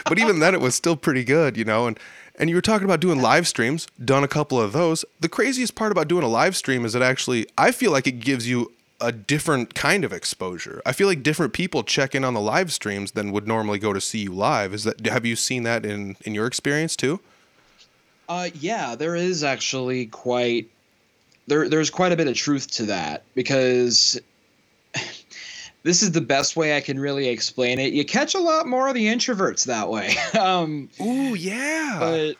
[0.08, 1.86] but even then, it was still pretty good, you know.
[1.86, 1.98] And
[2.38, 3.86] and you were talking about doing live streams.
[4.02, 5.04] Done a couple of those.
[5.20, 8.20] The craziest part about doing a live stream is that actually, I feel like it
[8.20, 10.80] gives you a different kind of exposure.
[10.86, 13.92] I feel like different people check in on the live streams than would normally go
[13.92, 14.72] to see you live.
[14.72, 17.20] Is that have you seen that in in your experience too?
[18.28, 20.68] Uh, yeah, there is actually quite
[21.46, 21.68] there.
[21.68, 24.18] There's quite a bit of truth to that because
[25.86, 27.92] this is the best way I can really explain it.
[27.92, 30.16] You catch a lot more of the introverts that way.
[30.38, 31.96] um, Ooh, yeah.
[32.00, 32.36] but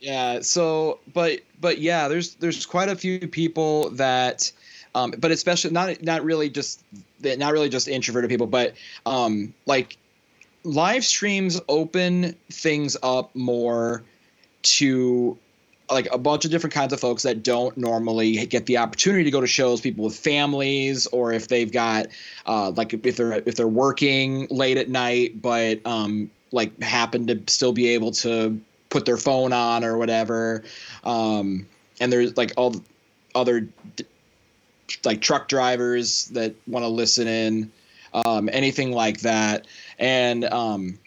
[0.00, 4.50] yeah, so but but yeah, there's there's quite a few people that,
[4.96, 6.82] um, but especially not not really just
[7.20, 8.74] not really just introverted people, but
[9.06, 9.96] um, like
[10.64, 14.02] live streams open things up more
[14.62, 15.38] to
[15.90, 19.30] like a bunch of different kinds of folks that don't normally get the opportunity to
[19.30, 22.06] go to shows people with families or if they've got
[22.46, 27.42] uh, like if they're if they're working late at night but um, like happen to
[27.46, 28.60] still be able to
[28.92, 30.62] put their phone on or whatever.
[31.02, 31.66] Um,
[32.00, 32.82] and there's like all the
[33.34, 33.68] other
[35.04, 37.72] like truck drivers that want to listen in
[38.12, 39.66] um, anything like that.
[39.98, 40.98] And um,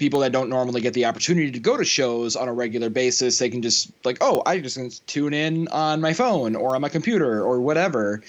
[0.00, 3.38] people that don't normally get the opportunity to go to shows on a regular basis
[3.38, 6.80] they can just like oh i just can tune in on my phone or on
[6.80, 8.20] my computer or whatever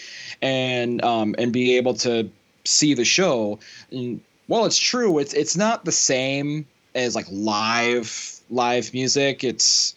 [0.44, 2.30] and um, and be able to
[2.66, 3.60] see the show.
[3.92, 9.44] And well it's true it's it's not the same as like live live music.
[9.44, 9.96] It's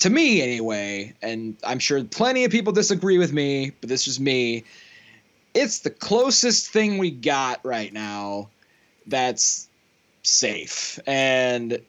[0.00, 4.18] to me anyway and i'm sure plenty of people disagree with me but this is
[4.18, 4.64] me.
[5.52, 8.50] It's the closest thing we got right now
[9.06, 9.68] that's
[10.22, 10.98] safe.
[11.06, 11.80] And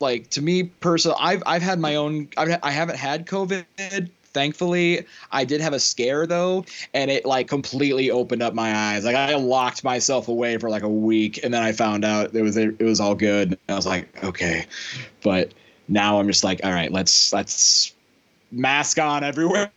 [0.00, 3.64] like to me personally i've i've had my own I've, i haven't had covid
[4.34, 5.06] thankfully.
[5.30, 9.04] I did have a scare though and it like completely opened up my eyes.
[9.04, 12.42] Like i locked myself away for like a week and then i found out it
[12.42, 14.66] was it was all good and i was like okay.
[15.22, 15.54] But
[15.86, 17.94] now i'm just like all right let's let's
[18.50, 19.70] mask on everywhere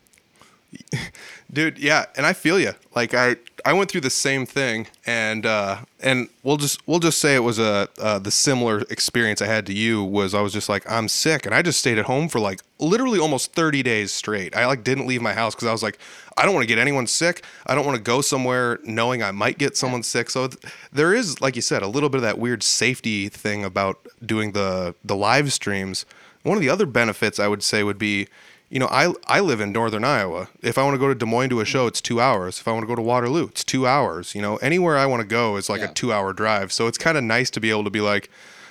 [1.52, 3.36] dude yeah and i feel you like i
[3.66, 7.40] i went through the same thing and uh and we'll just we'll just say it
[7.40, 10.90] was a uh, the similar experience i had to you was i was just like
[10.90, 14.56] i'm sick and i just stayed at home for like literally almost 30 days straight.
[14.56, 15.98] I like didn't leave my house because i was like
[16.38, 17.44] i don't want to get anyone sick.
[17.66, 20.30] I don't want to go somewhere knowing i might get someone sick.
[20.30, 23.64] So th- there is like you said a little bit of that weird safety thing
[23.64, 26.06] about doing the the live streams.
[26.44, 28.28] One of the other benefits i would say would be
[28.70, 30.50] you know, I I live in northern Iowa.
[30.62, 32.60] If I want to go to Des Moines to a show, it's two hours.
[32.60, 34.36] If I want to go to Waterloo, it's two hours.
[34.36, 35.90] You know, anywhere I want to go is like Yeah.
[35.90, 36.72] a two hour drive.
[36.74, 38.30] So it's kind of nice to be able to be like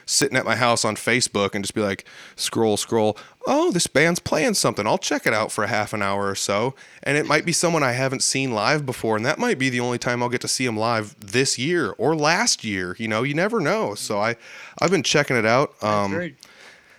[0.08, 2.04] sitting at my house on Facebook and just be like
[2.36, 3.18] scroll, scroll.
[3.44, 4.86] Oh, this band's playing something.
[4.86, 6.74] I'll check it out for a half an hour or so.
[7.02, 9.80] And it might be someone I haven't seen live before, and that might be the
[9.80, 12.94] only time I'll get to see them live this year or last year.
[13.00, 13.96] You know, you never know.
[13.96, 14.36] So I
[14.80, 15.74] I've been checking it out.
[15.82, 16.34] Um,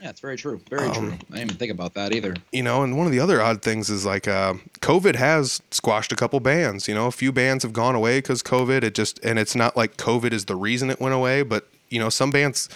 [0.02, 2.84] yeah it's very true very true i didn't even think about that either you know,
[2.84, 6.40] and one of the other odd things is like uh, COVID has squashed a couple
[6.40, 6.88] bands.
[6.88, 8.84] You know, a few bands have gone away because COVID.
[8.84, 12.00] It just and it's not like COVID is the reason it went away, but you
[12.00, 12.70] know, some bands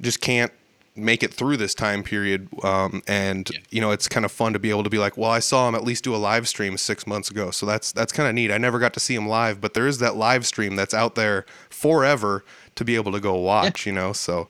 [0.00, 0.52] just can't
[0.96, 2.48] make it through this time period.
[2.62, 3.60] Um, and Yeah.
[3.70, 5.68] you know, it's kind of fun to be able to be like, well, I saw
[5.68, 8.34] him at least do a live stream six months ago, so that's that's kind of
[8.34, 8.50] neat.
[8.50, 11.14] I never got to see him live, but there is that live stream that's out
[11.14, 13.86] there forever to be able to go watch.
[13.86, 14.48] You know, so.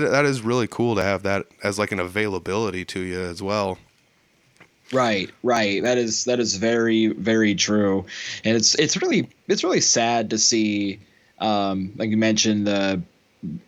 [0.00, 3.42] That, that is really cool to have that as like an availability to you as
[3.42, 3.78] well.
[4.92, 5.82] Right, right.
[5.82, 8.04] That is that is very very true,
[8.44, 11.00] and it's it's really it's really sad to see,
[11.38, 13.02] um, like you mentioned, the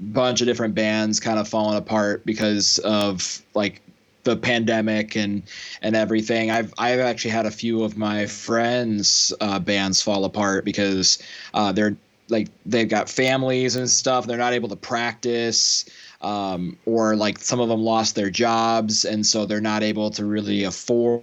[0.00, 3.80] bunch of different bands kind of falling apart because of like
[4.24, 5.42] the pandemic and
[5.82, 6.50] and everything.
[6.50, 11.22] I've I've actually had a few of my friends' uh, bands fall apart because
[11.54, 11.96] uh, they're
[12.28, 14.26] like they've got families and stuff.
[14.26, 15.84] They're not able to practice,
[16.24, 20.24] um, or like some of them lost their jobs, and so they're not able to
[20.24, 21.22] really afford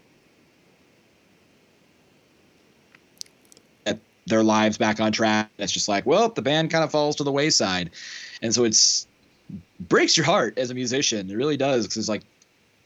[4.28, 5.50] their lives back on track.
[5.58, 7.92] It's just like, well, the band kind of falls to the wayside,
[8.42, 9.08] and so it's
[9.80, 11.30] breaks your heart as a musician.
[11.30, 12.22] It really does because it's like,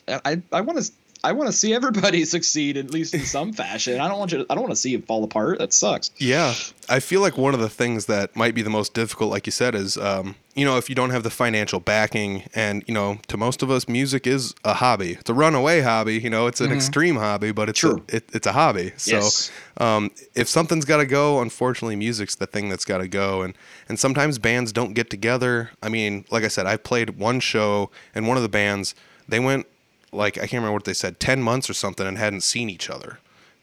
[0.07, 0.91] I I want to
[1.25, 3.99] I want to see everybody succeed at least in some fashion.
[3.99, 4.39] I don't want you.
[4.39, 5.57] To, I don't want to see it fall apart.
[5.57, 6.11] That sucks.
[6.17, 6.53] Yeah,
[6.87, 9.51] I feel like one of the things that might be the most difficult, like you
[9.51, 13.17] said, is um, you know if you don't have the financial backing, and you know
[13.27, 15.13] to most of us, music is a hobby.
[15.13, 16.19] It's a runaway hobby.
[16.19, 16.75] You know, it's an mm-hmm.
[16.75, 18.03] extreme hobby, but it's True.
[18.07, 18.93] a, it, it's a hobby.
[18.97, 19.51] So yes.
[19.77, 23.41] um, if something's got to go, unfortunately, music's the thing that's got to go.
[23.41, 23.55] And
[23.89, 25.71] and sometimes bands don't get together.
[25.81, 28.93] I mean, like I said, I played one show, and one of the bands
[29.27, 29.65] they went
[30.15, 32.89] like I can't remember what they said, ten months or something, and hadn't seen each
[32.89, 33.19] other.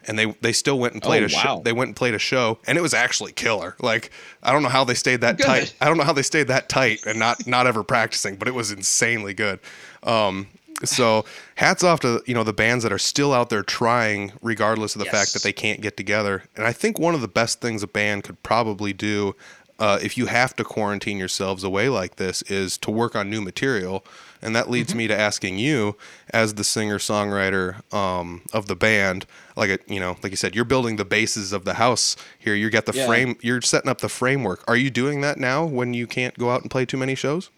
[0.06, 1.42] And they they still went and played oh, a wow.
[1.42, 1.62] show.
[1.64, 3.76] They went and played a show, and it was actually killer.
[3.80, 4.10] Like
[4.42, 5.46] I don't know how they stayed that good.
[5.46, 5.74] tight.
[5.80, 8.54] I don't know how they stayed that tight and not not ever practicing, but it
[8.54, 9.60] was insanely good.
[10.02, 10.48] Um,
[10.84, 14.94] so hats off to you know the bands that are still out there trying, regardless
[14.94, 15.14] of the yes.
[15.14, 16.44] fact that they can't get together.
[16.56, 19.36] And I think one of the best things a band could probably do,
[19.78, 23.40] uh, if you have to quarantine yourselves away like this, is to work on new
[23.40, 24.04] material
[24.42, 24.98] and that leads mm-hmm.
[24.98, 25.96] me to asking you,
[26.30, 29.26] as the singer songwriter um, of the band,
[29.56, 32.54] like a, you know, like you said, you're building the bases of the house here.
[32.54, 33.06] You got the yeah.
[33.06, 33.36] frame.
[33.40, 34.64] You're setting up the framework.
[34.68, 37.50] Are you doing that now when you can't go out and play too many shows?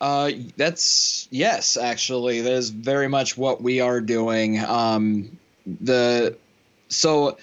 [0.00, 4.58] Uh, that's yes, actually, that is very much what we are doing.
[4.64, 6.36] Um, the
[6.88, 7.38] so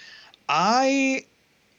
[0.49, 1.23] I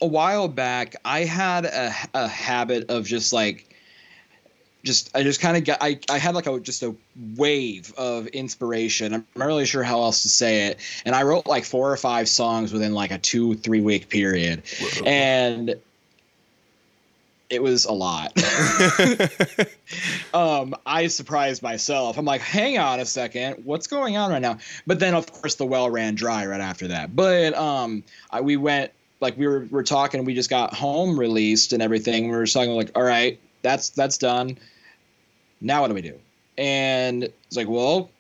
[0.00, 3.69] a while back I had a, a habit of just like
[4.82, 6.94] just I just kind of got I, I had like a just a
[7.36, 9.14] wave of inspiration.
[9.14, 10.78] I'm not really sure how else to say it.
[11.04, 14.62] And I wrote like four or five songs within like a two three week period,
[14.80, 15.04] Whoa.
[15.04, 15.74] and
[17.50, 18.32] it was a lot.
[20.34, 22.16] um, I surprised myself.
[22.16, 24.58] I'm like, hang on a second, what's going on right now?
[24.86, 27.14] But then of course the well ran dry right after that.
[27.14, 30.24] But um, I, we went like we were, we were talking.
[30.24, 32.30] We just got home released and everything.
[32.30, 34.58] We were talking like, all right, that's that's done.
[35.60, 36.18] Now what do we do?
[36.56, 38.10] And it's like, well,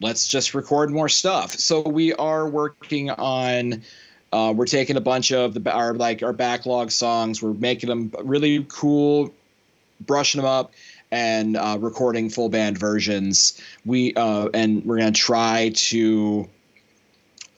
[0.00, 1.52] let's just record more stuff.
[1.52, 3.82] So we are working on.
[4.30, 7.42] Uh, we're taking a bunch of the our like our backlog songs.
[7.42, 9.32] We're making them really cool,
[10.00, 10.72] brushing them up,
[11.10, 13.60] and uh, recording full band versions.
[13.86, 16.48] We uh, and we're gonna try to.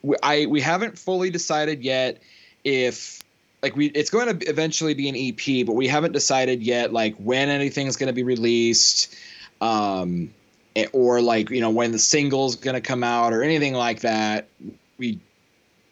[0.03, 2.23] We, I we haven't fully decided yet
[2.63, 3.20] if
[3.63, 7.15] like we it's going to eventually be an EP, but we haven't decided yet like
[7.17, 9.15] when anything's going to be released,
[9.61, 10.31] um,
[10.77, 14.01] eh, or like you know when the single's going to come out or anything like
[14.01, 14.49] that.
[14.99, 15.19] We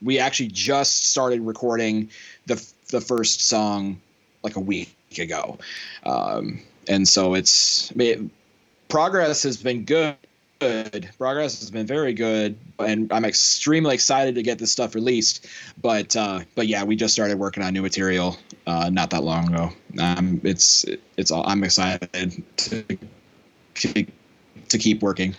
[0.02, 2.10] we actually just started recording
[2.46, 4.00] the the first song
[4.42, 5.58] like a week ago,
[6.04, 8.30] um, and so it's I mean,
[8.88, 10.16] progress has been good
[10.58, 11.08] good.
[11.18, 15.46] Progress has been very good, and I'm extremely excited to get this stuff released.
[15.80, 19.52] But uh, but yeah, we just started working on new material uh, not that long
[19.52, 19.70] ago.
[20.00, 20.84] Um, it's
[21.16, 24.06] it's all, I'm excited to
[24.76, 25.34] keep working.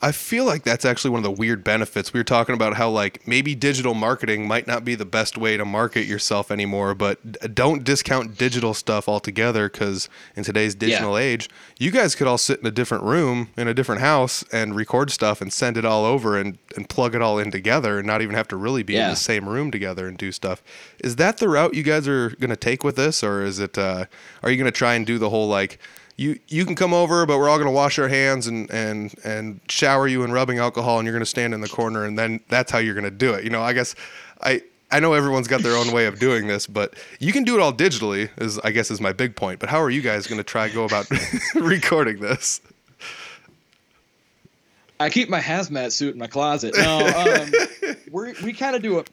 [0.00, 2.14] I feel like that's actually one of the weird benefits.
[2.14, 5.58] We were talking about how like maybe digital marketing might not be the best way
[5.58, 11.26] to market yourself anymore, but don't discount digital stuff altogether cuz in today's digital yeah.
[11.26, 14.74] age, you guys could all sit in a different room in a different house and
[14.74, 18.06] record stuff and send it all over and and plug it all in together and
[18.06, 19.04] not even have to really be yeah.
[19.04, 20.62] in the same room together and do stuff.
[21.02, 23.76] Is that the route you guys are going to take with this or is it
[23.76, 24.06] uh
[24.42, 25.78] are you going to try and do the whole like
[26.16, 29.14] you you can come over, but we're all going to wash our hands and and
[29.24, 32.18] and shower you in rubbing alcohol, and you're going to stand in the corner, and
[32.18, 33.44] then that's how you're going to do it.
[33.44, 33.94] You know, I guess
[34.40, 34.62] I.
[34.94, 37.62] I know everyone's got their own way of doing this, but you can do it
[37.62, 38.28] all digitally.
[38.36, 39.58] Is I guess is my big point.
[39.58, 41.06] But how are you guys going to try go about
[41.54, 42.60] recording this?
[45.00, 46.74] I keep my hazmat suit in my closet.
[46.76, 49.04] No, um, we we kind of do a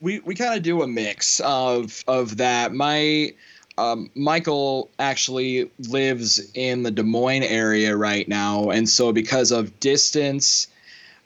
[0.00, 2.72] we we kind of do a mix of of that.
[2.74, 3.32] My
[3.78, 9.78] um, Michael actually lives in the Des Moines area right now, and so because of
[9.80, 10.68] distance,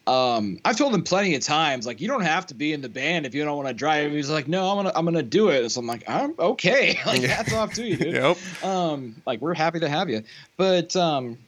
[0.06, 2.88] um, I've told him plenty of times, like you don't have to be in the
[2.88, 4.12] band if you don't want to drive.
[4.12, 5.68] He's like, no, I'm gonna I'm gonna do it.
[5.70, 6.98] So I'm like, I'm okay.
[7.06, 8.14] like hats off to you, dude.
[8.14, 8.64] yep.
[8.64, 10.22] Um, like we're happy to have you,
[10.56, 11.38] but um,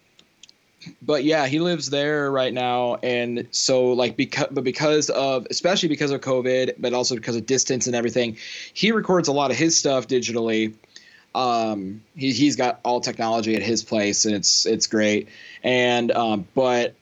[1.02, 5.88] but yeah, he lives there right now, and so like because but because of especially
[5.88, 8.36] because of COVID, but also because of distance and everything,
[8.74, 10.74] he records a lot of his stuff digitally
[11.38, 15.28] um, he, he's got all technology at his place, and it's it's great.
[15.62, 16.94] And um, but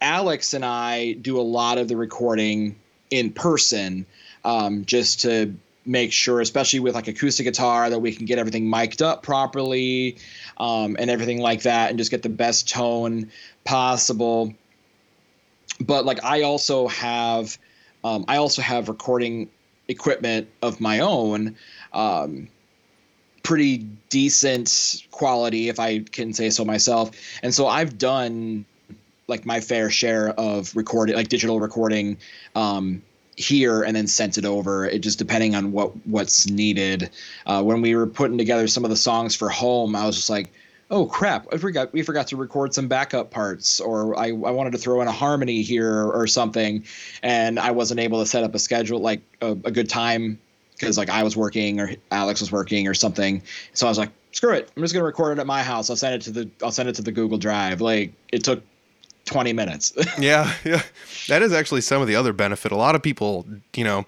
[0.00, 2.74] Alex and I do a lot of the recording
[3.10, 4.04] in person,
[4.44, 5.54] um, just to
[5.86, 10.16] make sure, especially with like acoustic guitar, that we can get everything mic'd up properly
[10.56, 13.30] um, and everything like that, and just get the best tone
[13.62, 14.52] possible.
[15.78, 17.56] But like, I also have,
[18.02, 19.50] um, I also have recording
[19.86, 21.54] equipment of my own.
[21.92, 22.48] Um,
[23.44, 23.78] pretty
[24.08, 27.12] decent quality if i can say so myself.
[27.42, 28.64] And so i've done
[29.28, 32.18] like my fair share of recording like digital recording
[32.54, 33.02] um,
[33.36, 34.86] here and then sent it over.
[34.86, 37.10] It just depending on what what's needed.
[37.46, 40.30] Uh, when we were putting together some of the songs for home i was just
[40.30, 40.52] like
[40.90, 44.72] oh crap i forgot we forgot to record some backup parts or i, I wanted
[44.72, 46.84] to throw in a harmony here or something.
[47.22, 50.38] And i wasn't able to set up a schedule like a, a good time
[50.74, 53.42] because like I was working or Alex was working or something.
[53.72, 55.90] So I was like, screw it, I'm just gonna record it at my house.
[55.90, 57.80] I'll send it to the I'll send it to the Google Drive.
[57.80, 58.62] Like it took
[59.26, 59.92] 20 minutes.
[60.18, 60.82] yeah, yeah.
[61.28, 62.72] That is actually some of the other benefit.
[62.72, 64.04] A lot of people, you know,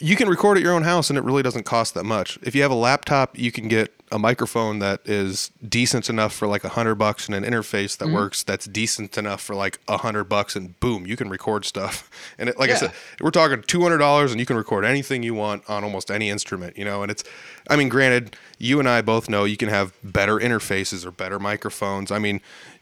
[0.00, 2.38] you can record at your own house and it really doesn't cost that much.
[2.42, 6.46] If you have a laptop, you can get a microphone that is decent enough for
[6.46, 8.14] like a hundred bucks and an interface that mm-hmm.
[8.14, 12.10] works that's decent enough for like a hundred bucks and boom, you can record stuff.
[12.38, 12.76] And it, like yeah.
[12.76, 15.82] I said, we're talking two hundred dollars and you can record anything you want on
[15.82, 17.02] almost any instrument, you know.
[17.02, 17.24] And it's,
[17.68, 21.38] I mean, granted, you and I both know you can have better interfaces or better
[21.40, 22.12] microphones.
[22.12, 22.40] I mean,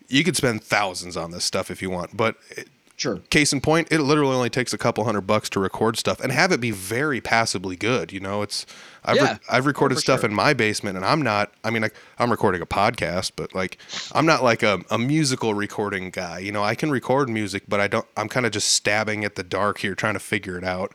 [0.09, 3.19] you could spend thousands on this stuff if you want, but it, Sure.
[3.29, 6.33] Case in point, it literally only takes a couple hundred bucks to record stuff and
[6.33, 8.11] have it be very passably good.
[8.11, 8.65] You know, it's
[9.05, 10.31] I've yeah, re- I've recorded stuff sure.
[10.31, 11.53] in my basement and I'm not.
[11.63, 13.77] I mean, like, I'm recording a podcast, but like
[14.13, 16.39] I'm not like a, a musical recording guy.
[16.39, 18.07] You know, I can record music, but I don't.
[18.17, 20.95] I'm kind of just stabbing at the dark here, trying to figure it out.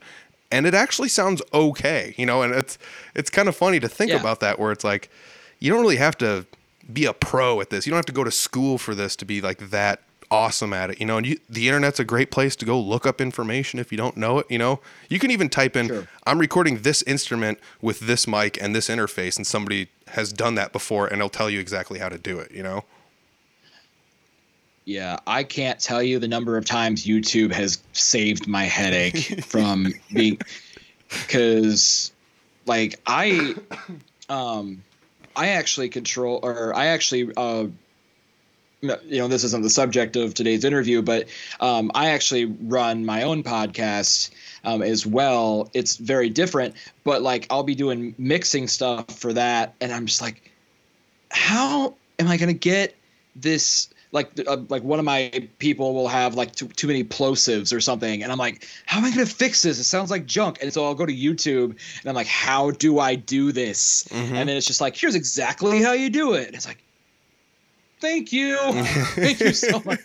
[0.52, 2.16] And it actually sounds okay.
[2.18, 2.80] You know, and it's
[3.14, 4.20] it's kind of funny to think yeah.
[4.20, 5.12] about that, where it's like
[5.60, 6.48] you don't really have to
[6.92, 7.86] be a pro at this.
[7.86, 10.90] You don't have to go to school for this to be like that awesome at
[10.90, 11.18] it, you know.
[11.18, 14.18] And you, the internet's a great place to go look up information if you don't
[14.18, 14.48] know it.
[14.50, 14.80] You know,
[15.10, 16.08] you can even type in, sure.
[16.26, 20.72] "I'm recording this instrument with this mic and this interface," and somebody has done that
[20.72, 22.52] before, and it'll tell you exactly how to do it.
[22.52, 22.86] You know.
[24.86, 29.94] Yeah, I can't tell you the number of times YouTube has saved my headache from
[30.12, 30.40] being
[31.10, 32.12] because
[32.66, 33.56] like I
[34.30, 34.84] um
[35.36, 37.68] I actually control or I actually uh
[38.82, 41.28] you know this isn't the subject of today's interview but
[41.60, 44.32] um, i actually run my own podcast
[44.64, 45.70] um, as well.
[45.74, 50.22] It's very different but like i'll be doing mixing stuff for that and i'm just
[50.22, 50.52] like
[51.30, 52.96] how am i going to get
[53.36, 57.74] this like uh, like one of my people will have like too, too many plosives
[57.74, 59.80] or something and i'm like how am i going to fix this?
[59.80, 63.00] It sounds like junk and so i'll go to youtube and i'm like how do
[63.00, 64.06] i do this?
[64.10, 64.36] Mm-hmm.
[64.36, 66.48] and then it's just like here's exactly how you do it.
[66.48, 66.84] And it's like
[68.02, 68.58] thank you.
[69.16, 70.00] Thank you so much.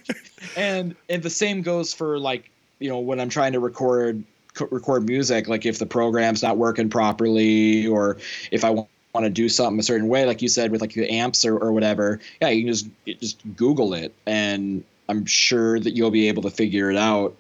[0.57, 4.23] And and the same goes for like you know when i'm trying to record
[4.71, 8.17] record music like if the program's not working properly or
[8.51, 8.89] if i want
[9.21, 11.73] to do something a certain way like you said with like the amps or, or
[11.73, 12.89] whatever yeah you can just
[13.21, 14.15] just google it.
[14.27, 17.35] And i'm sure that you'll be able to figure it out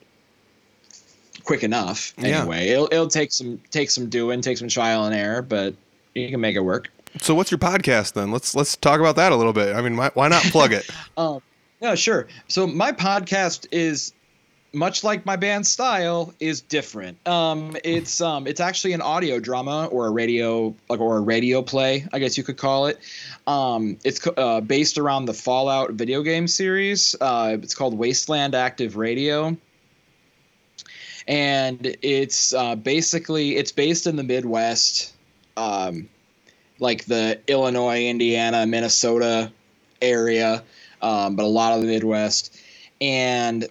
[1.44, 2.66] quick enough anyway.
[2.66, 2.72] Yeah.
[2.72, 5.74] it'll, it'll take some take some doing take some trial and error but
[6.14, 6.90] you can make it work
[7.20, 8.30] so what's your podcast then?
[8.30, 9.74] Let's let's talk about that a little bit.
[9.74, 10.88] I mean, why, why not plug it?
[11.16, 11.40] um,
[11.80, 12.26] yeah, sure.
[12.48, 14.12] So my podcast is
[14.72, 17.26] much like my band style is different.
[17.26, 21.62] Um, it's um, it's actually an audio drama or a radio like or a radio
[21.62, 22.98] play, I guess you could call it.
[23.46, 27.16] Um, it's uh, based around the Fallout video game series.
[27.20, 29.56] Uh, it's called Wasteland Active Radio,
[31.26, 35.14] and it's uh, basically it's based in the Midwest.
[35.56, 36.08] Um,
[36.78, 39.52] like the Illinois, Indiana, Minnesota
[40.02, 40.62] area,
[41.02, 42.56] um, but a lot of the Midwest.
[43.00, 43.66] And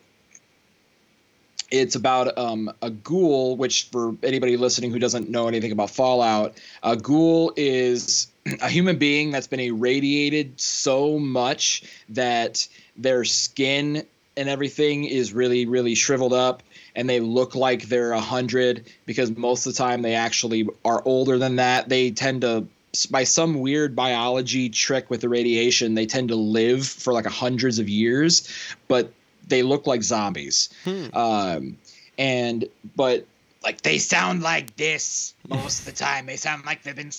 [1.71, 6.57] it's about um, a ghoul, which for anybody listening who doesn't know anything about Fallout,
[6.83, 8.27] a ghoul is
[8.61, 14.05] a human being that's been irradiated so much that their skin
[14.37, 16.61] and everything is really, really shriveled up
[16.95, 21.01] and they look like they're a hundred because most of the time they actually are
[21.05, 21.89] older than that.
[21.89, 22.67] They tend to
[23.11, 27.79] by some weird biology trick with the radiation, they tend to live for like hundreds
[27.79, 28.47] of years,
[28.87, 29.11] but
[29.47, 30.69] they look like zombies.
[30.83, 31.05] Hmm.
[31.13, 31.77] Um,
[32.17, 32.65] and
[32.95, 33.25] but
[33.63, 36.25] like they sound like this most of the time.
[36.25, 37.11] They sound like they've been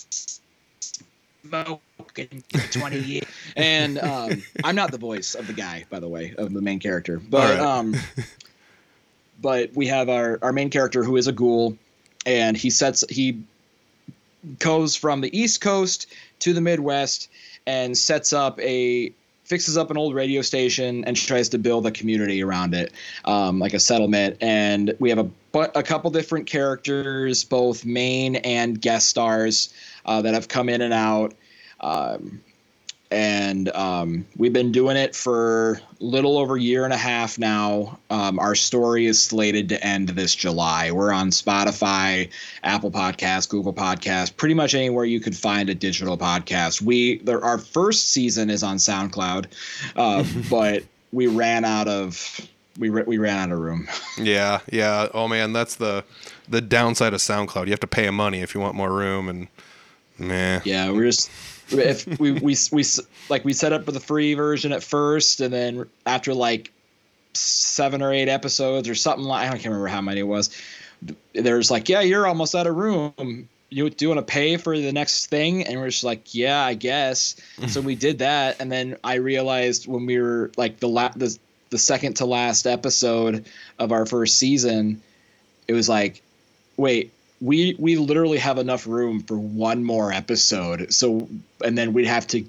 [1.43, 3.25] smoking for 20 years.
[3.55, 6.79] And um, I'm not the voice of the guy, by the way, of the main
[6.79, 7.19] character.
[7.19, 7.59] But right.
[7.59, 7.95] um,
[9.41, 11.75] but we have our our main character who is a ghoul,
[12.25, 13.43] and he sets he
[14.59, 16.07] goes from the East Coast
[16.39, 17.29] to the Midwest
[17.65, 19.11] and sets up a
[19.43, 22.91] fixes up an old radio station and tries to build a community around it,
[23.23, 24.35] um, like a settlement.
[24.41, 29.73] And we have a but a couple different characters, both main and guest stars,
[30.05, 31.33] uh, that have come in and out.
[31.79, 32.41] Um,
[33.09, 37.39] and um, we've been doing it for a little over a year and a half
[37.39, 37.97] now.
[38.09, 40.91] Um, our story is slated to end this July.
[40.91, 42.29] We're on Spotify,
[42.63, 46.81] Apple Podcast, Google Podcast, pretty much anywhere you could find a digital podcast.
[46.81, 49.45] We there, our first season is on SoundCloud,
[49.95, 52.41] uh, but we ran out of
[52.77, 53.87] we we ran out of room.
[54.17, 55.07] yeah, yeah.
[55.13, 56.03] Oh man, that's the
[56.49, 57.65] the downside of SoundCloud.
[57.65, 59.47] You have to pay money if you want more room, and
[60.17, 60.61] man.
[60.65, 61.31] Yeah, we're just
[61.69, 62.83] if we, we we
[63.29, 66.71] like we set up for the free version at first, and then after like
[67.33, 70.49] seven or eight episodes or something like I don't remember how many it was.
[71.33, 73.47] There's like, yeah, you're almost out of room.
[73.69, 75.63] You do want to pay for the next thing?
[75.63, 77.35] And we're just like, yeah, I guess.
[77.57, 77.69] Mm.
[77.69, 81.37] so we did that, and then I realized when we were like the la- the
[81.69, 83.45] the second to last episode
[83.77, 85.01] of our first season,
[85.67, 86.21] it was like,
[86.77, 87.11] wait,
[87.41, 90.93] we we literally have enough room for one more episode.
[90.93, 91.27] So
[91.63, 92.45] and then we'd have to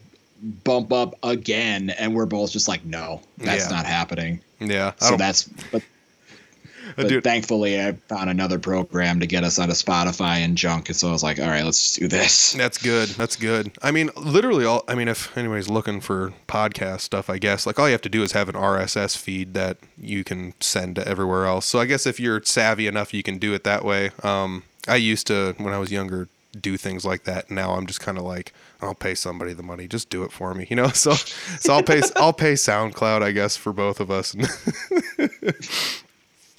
[0.65, 3.77] bump up again and we're both just like no that's yeah.
[3.77, 5.83] not happening yeah so that's but
[6.97, 7.25] but Dude.
[7.25, 10.89] thankfully, I found another program to get us out of Spotify and junk.
[10.89, 12.53] And so I was like, all right, let's do this.
[12.53, 13.09] That's good.
[13.11, 13.73] That's good.
[13.83, 14.85] I mean, literally, all.
[14.89, 18.09] I mean, if anybody's looking for podcast stuff, I guess like all you have to
[18.09, 21.67] do is have an RSS feed that you can send to everywhere else.
[21.67, 24.11] So I guess if you're savvy enough, you can do it that way.
[24.23, 26.29] Um, I used to when I was younger
[26.61, 27.51] do things like that.
[27.51, 30.55] Now I'm just kind of like, I'll pay somebody the money, just do it for
[30.55, 30.89] me, you know.
[30.99, 34.35] So, so I'll pay I'll pay SoundCloud, I guess, for both of us.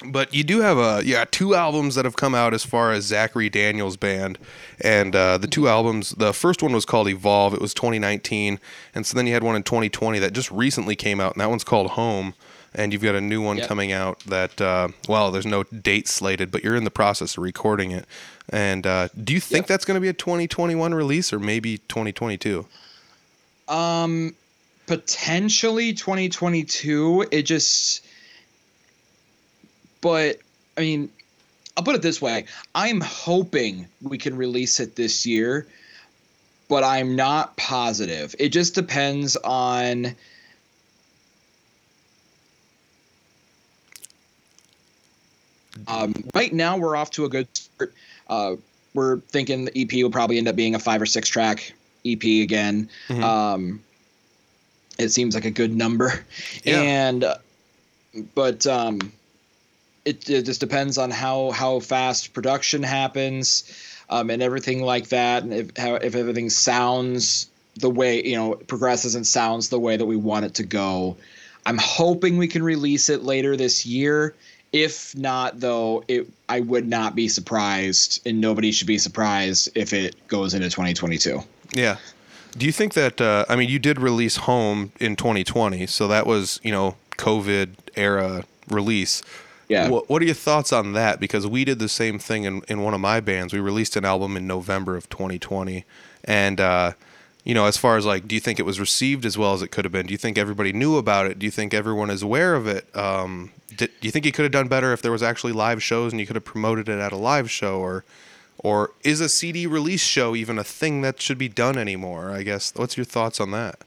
[0.05, 3.05] but you do have a yeah two albums that have come out as far as
[3.05, 4.37] Zachary Daniels band,
[4.79, 6.11] and uh, the two albums.
[6.11, 7.53] The first one was called Evolve.
[7.53, 8.59] It was 2019,
[8.95, 11.49] and so then you had one in 2020 that just recently came out, and that
[11.49, 12.33] one's called Home.
[12.73, 13.67] And you've got a new one yep.
[13.67, 17.43] coming out that uh, well, there's no date slated, but you're in the process of
[17.43, 18.05] recording it.
[18.49, 19.67] And uh, do you think yep.
[19.67, 22.65] that's going to be a 2021 release or maybe 2022?
[23.67, 24.35] Um,
[24.87, 27.25] potentially 2022.
[27.31, 28.05] It just
[30.01, 30.39] but
[30.77, 31.09] I mean,
[31.75, 32.45] I'll put it this way:
[32.75, 35.67] I'm hoping we can release it this year,
[36.67, 38.35] but I'm not positive.
[38.39, 40.15] It just depends on.
[45.89, 47.93] Um, right now, we're off to a good start.
[48.27, 48.55] Uh,
[48.93, 51.73] we're thinking the EP will probably end up being a five or six track
[52.05, 52.89] EP again.
[53.07, 53.23] Mm-hmm.
[53.23, 53.83] Um,
[54.97, 56.25] it seems like a good number,
[56.63, 56.81] yeah.
[56.81, 57.35] and uh,
[58.35, 58.99] but um,
[60.05, 63.63] it, it just depends on how how fast production happens
[64.09, 68.55] um, and everything like that and if how, if everything sounds the way you know
[68.55, 71.15] progresses and sounds the way that we want it to go
[71.65, 74.35] i'm hoping we can release it later this year
[74.71, 79.93] if not though it i would not be surprised and nobody should be surprised if
[79.93, 81.41] it goes into 2022
[81.73, 81.97] yeah
[82.57, 86.25] do you think that uh, i mean you did release home in 2020 so that
[86.25, 89.23] was you know covid era release
[89.69, 89.87] yeah.
[89.87, 91.19] What, what are your thoughts on that?
[91.19, 93.53] Because we did the same thing in, in one of my bands.
[93.53, 95.85] We released an album in November of 2020.
[96.25, 96.93] And, uh,
[97.43, 99.61] you know, as far as like, do you think it was received as well as
[99.61, 100.07] it could have been?
[100.07, 101.37] Do you think everybody knew about it?
[101.37, 102.93] Do you think everyone is aware of it?
[102.97, 105.81] Um, did, do you think you could have done better if there was actually live
[105.81, 108.03] shows and you could have promoted it at a live show or,
[108.57, 112.29] or is a CD release show even a thing that should be done anymore?
[112.29, 112.73] I guess.
[112.75, 113.79] What's your thoughts on that?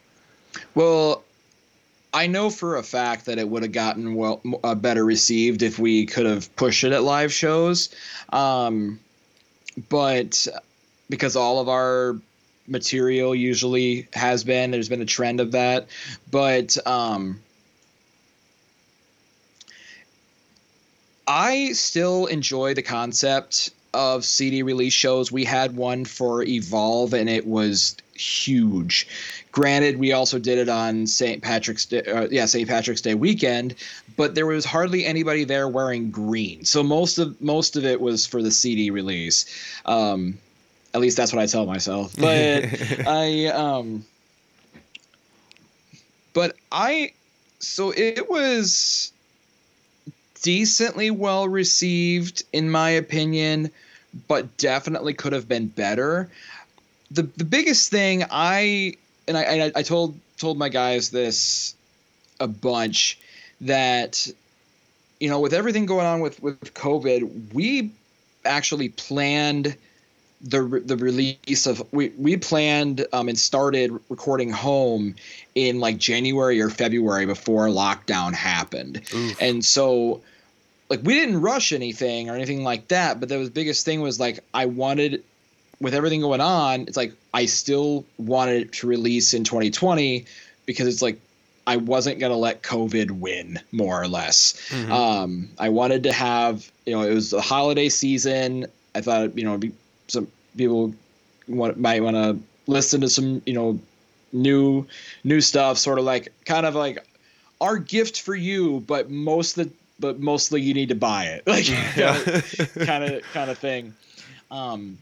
[0.74, 1.22] Well,
[2.14, 5.78] I know for a fact that it would have gotten well uh, better received if
[5.78, 7.90] we could have pushed it at live shows,
[8.30, 8.98] um,
[9.88, 10.46] but
[11.08, 12.16] because all of our
[12.66, 15.86] material usually has been, there's been a trend of that,
[16.30, 17.40] but um,
[21.34, 25.32] I still enjoy the concept of CD release shows.
[25.32, 29.08] We had one for Evolve, and it was huge.
[29.50, 31.42] Granted, we also did it on St.
[31.42, 32.68] Patrick's Day, uh, yeah, St.
[32.68, 33.76] Patrick's Day weekend,
[34.18, 36.66] but there was hardly anybody there wearing green.
[36.66, 39.46] So most of most of it was for the CD release.
[39.86, 40.36] Um,
[40.92, 42.14] at least that's what I tell myself.
[42.20, 44.04] But I, um,
[46.34, 47.14] but I,
[47.58, 49.11] so it was
[50.42, 53.70] decently well received in my opinion,
[54.28, 56.28] but definitely could have been better.
[57.10, 58.94] The the biggest thing I
[59.28, 61.74] and I, I, I told told my guys this
[62.40, 63.18] a bunch
[63.60, 64.28] that
[65.20, 67.90] you know with everything going on with with COVID, we
[68.44, 69.76] actually planned
[70.42, 75.14] the the release of we we planned um, and started recording home
[75.54, 79.40] in like January or February before lockdown happened, Oof.
[79.40, 80.20] and so
[80.92, 83.18] like we didn't rush anything or anything like that.
[83.18, 85.24] But the biggest thing was like I wanted
[85.80, 90.26] with everything going on, it's like I still wanted to release in 2020
[90.66, 91.18] because it's like
[91.66, 94.54] I wasn't gonna let COVID win, more or less.
[94.68, 94.90] Mhm.
[94.90, 98.66] Um, I wanted to have, you know, it was the holiday season.
[98.94, 99.72] I thought, you know, be,
[100.08, 100.28] some
[100.58, 100.92] people
[101.48, 103.80] want, might want to listen to some, you know,
[104.34, 104.86] new
[105.24, 107.02] new stuff, sort of like kind of like
[107.62, 111.46] our gift for you, but most of the but mostly you need to buy it,
[111.46, 111.66] like
[112.86, 113.94] kind of kind of thing.
[114.50, 114.98] Um,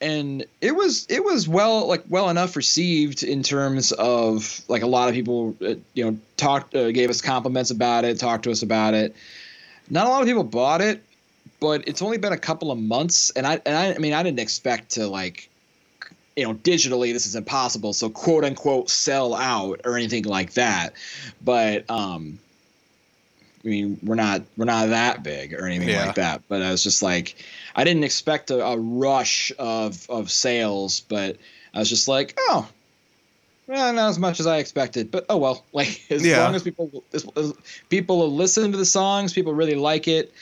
[0.00, 4.86] and it was it was well like well enough received in terms of like a
[4.86, 8.50] lot of people uh, you know talked uh, gave us compliments about it talked to
[8.50, 9.14] us about it.
[9.90, 11.02] Not a lot of people bought it
[11.60, 14.22] but it's only been a couple of months and i and i, I mean i
[14.22, 15.48] didn't expect to like
[16.38, 20.92] you know digitally this is impossible so quote unquote sell out or anything like that.
[21.44, 22.38] But um
[23.64, 26.06] I mean, we're not we're not that big or anything Yeah.
[26.06, 26.42] like that.
[26.48, 27.34] But I was just like,
[27.74, 31.36] I didn't expect a, a rush of of sales, but
[31.74, 32.68] I was just like, oh,
[33.66, 35.10] well, not as much as I expected.
[35.10, 36.44] But oh well, like as Yeah.
[36.44, 37.52] long as people as, as
[37.88, 40.32] people listen to the songs, people really like it,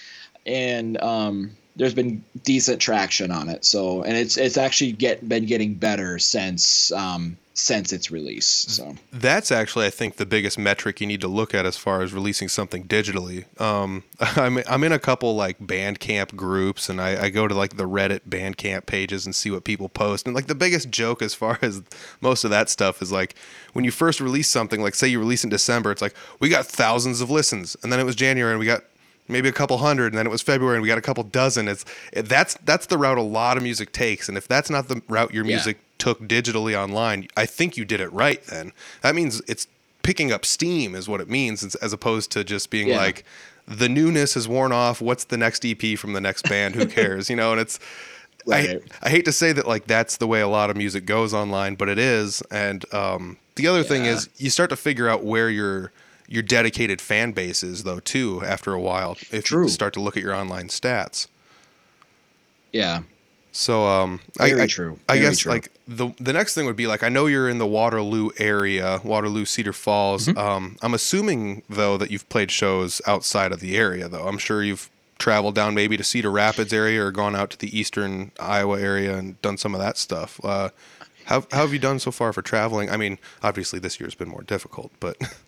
[0.45, 3.65] and um, there's been decent traction on it.
[3.65, 8.47] So and it's it's actually get been getting better since um, since its release.
[8.47, 12.03] So That's actually, I think, the biggest metric you need to look at as far
[12.03, 13.45] as releasing something digitally.
[13.61, 17.79] Um, I'm I'm in a couple like Bandcamp groups, and I, I go to like
[17.79, 20.27] the Reddit Bandcamp pages and see what people post.
[20.27, 21.83] And like the biggest joke as far as
[22.21, 23.35] most of that stuff is like
[23.73, 26.67] when you first release something, like say you release in December, it's like we got
[26.67, 28.83] thousands of listens, and then it was January and we got
[29.29, 31.69] maybe a couple hundred, and then it was February and we got a couple dozen.
[31.69, 34.89] It's it, that's that's the route a lot of music takes, and if that's not
[34.89, 38.43] the route your music took digitally online, I think you did it right.
[38.45, 38.73] Then
[39.03, 39.67] that means it's
[40.03, 42.99] picking up steam, is what it means, as- opposed to just being Yeah.
[42.99, 43.25] like
[43.67, 45.01] the newness has worn off.
[45.01, 46.75] What's the next EP from the next band?
[46.77, 47.29] Who cares?
[47.31, 47.79] you know, and it's.
[47.79, 48.83] I, Right.
[49.03, 51.75] I hate to say that like that's the way a lot of music goes online,
[51.75, 52.43] but it is.
[52.53, 55.91] And um, the other thing is you start to figure out where your
[56.29, 59.65] your dedicated fan base is though too after a while if True.
[59.65, 61.27] you start to look at your online stats.
[62.73, 63.03] yeah,
[63.57, 64.99] So um, Very I, true.
[65.09, 65.53] I guess true.
[65.53, 69.01] like the the next thing would be like I know you're in the Waterloo area,
[69.03, 70.27] Waterloo Cedar Falls.
[70.27, 70.39] Mm-hmm.
[70.39, 74.29] Um, I'm assuming though that you've played shows outside of the area though.
[74.29, 77.77] I'm sure you've traveled down maybe to Cedar Rapids area or gone out to the
[77.77, 80.39] eastern Iowa area and done some of that stuff.
[80.45, 80.69] Uh,
[81.25, 82.91] how how have you done so far for traveling?
[82.91, 85.17] I mean, obviously this year's been more difficult, but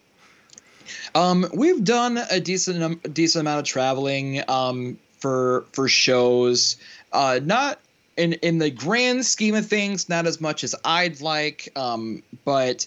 [1.14, 6.76] Um, we've done a decent decent amount of traveling um, for for shows.
[7.12, 7.78] Uh, not
[8.18, 11.70] in in the grand scheme of things, not as much as I'd like.
[11.76, 12.86] Um, but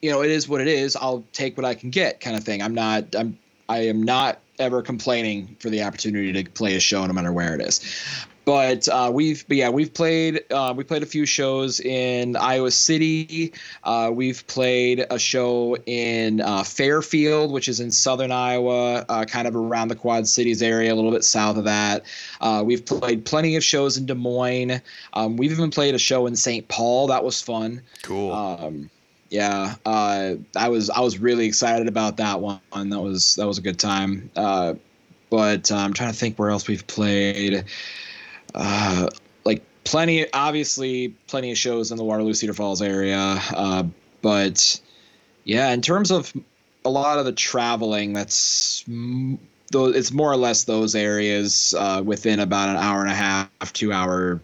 [0.00, 0.96] you know, it is what it is.
[0.96, 2.62] I'll take what I can get, kind of thing.
[2.62, 3.14] I'm not.
[3.14, 3.38] I'm.
[3.68, 7.54] I am not ever complaining for the opportunity to play a show, no matter where
[7.54, 7.80] it is.
[8.44, 10.42] But uh, we've, but yeah, we've played.
[10.50, 13.52] Uh, we played a few shows in Iowa City.
[13.84, 19.46] Uh, we've played a show in uh, Fairfield, which is in southern Iowa, uh, kind
[19.46, 22.04] of around the Quad Cities area, a little bit south of that.
[22.40, 24.80] Uh, we've played plenty of shows in Des Moines.
[25.12, 26.66] Um, we've even played a show in St.
[26.66, 27.06] Paul.
[27.08, 27.82] That was fun.
[28.02, 28.32] cool.
[28.32, 28.90] Um,
[29.30, 32.60] yeah, uh, I was I was really excited about that one.
[32.74, 34.30] That was that was a good time.
[34.36, 34.74] Uh,
[35.30, 37.64] but uh, I'm trying to think where else we've played.
[38.54, 39.08] Uh,
[39.44, 43.38] like plenty, obviously, plenty of shows in the Waterloo Cedar Falls area.
[43.54, 43.84] Uh,
[44.20, 44.80] but
[45.44, 46.32] yeah, in terms of
[46.84, 48.84] a lot of the traveling, that's
[49.70, 53.72] though it's more or less those areas uh, within about an hour and a half,
[53.72, 54.40] two hour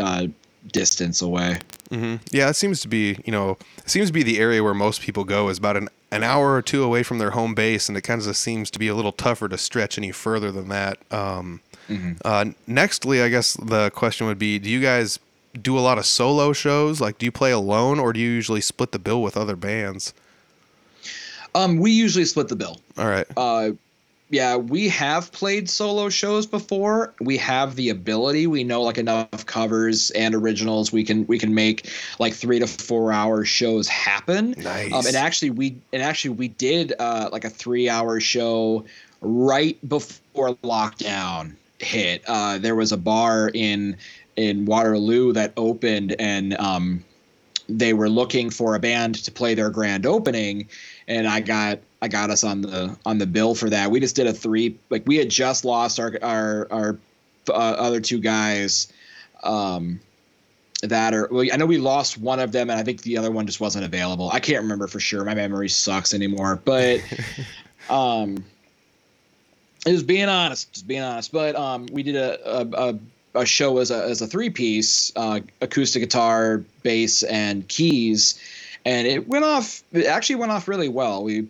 [0.00, 0.26] uh,
[0.72, 1.58] distance away.
[1.90, 4.74] hmm Yeah, it seems to be, you know, it seems to be the area where
[4.74, 7.88] most people go is about an, an hour or two away from their home base,
[7.88, 10.68] and it kind of seems to be a little tougher to stretch any further than
[10.68, 10.98] that.
[11.12, 11.60] Um,
[12.24, 15.18] uh, nextly, I guess the question would be: Do you guys
[15.60, 17.00] do a lot of solo shows?
[17.00, 20.12] Like, do you play alone, or do you usually split the bill with other bands?
[21.54, 22.80] Um, we usually split the bill.
[22.98, 23.26] All right.
[23.36, 23.70] Uh,
[24.30, 27.14] yeah, we have played solo shows before.
[27.20, 28.46] We have the ability.
[28.46, 30.92] We know like enough covers and originals.
[30.92, 34.54] We can we can make like three to four hour shows happen.
[34.58, 34.92] Nice.
[34.92, 38.84] Um, and actually we and actually we did uh, like a three hour show
[39.20, 42.22] right before lockdown hit.
[42.26, 43.96] Uh, there was a bar in
[44.36, 47.04] in Waterloo that opened and um,
[47.68, 50.68] they were looking for a band to play their grand opening
[51.06, 53.90] and I got I got us on the on the bill for that.
[53.90, 56.98] We just did a three like we had just lost our our our
[57.48, 58.92] uh, other two guys
[59.42, 60.00] Um,
[60.88, 63.30] that or well, I know we lost one of them, and I think the other
[63.30, 64.30] one just wasn't available.
[64.32, 65.24] I can't remember for sure.
[65.24, 67.00] My memory sucks anymore, but
[67.88, 68.44] um,
[69.86, 71.32] it was being honest, just being honest.
[71.32, 72.98] But um, we did a a, a,
[73.42, 78.38] a show as a as a three piece, uh, acoustic guitar, bass, and keys,
[78.84, 79.82] and it went off.
[79.92, 81.24] It actually went off really well.
[81.24, 81.48] We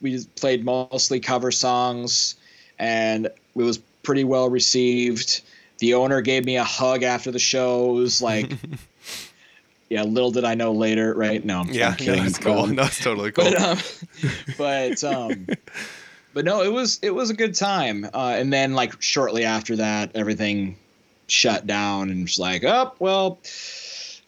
[0.00, 2.36] we played mostly cover songs,
[2.78, 5.42] and it was pretty well received.
[5.78, 7.90] The owner gave me a hug after the show.
[7.90, 8.52] It was like,
[9.88, 11.44] yeah, little did I know later, right?
[11.44, 12.22] No, I'm, Yeah, I'm kidding.
[12.24, 12.60] that's cool.
[12.60, 13.44] Um, No, that's totally cool.
[13.44, 13.78] but um,
[14.56, 15.46] but um,
[16.38, 18.04] but no, it was it was a good time.
[18.14, 20.76] Uh, and then like shortly after that, everything
[21.26, 23.40] shut down, and it's like, oh well,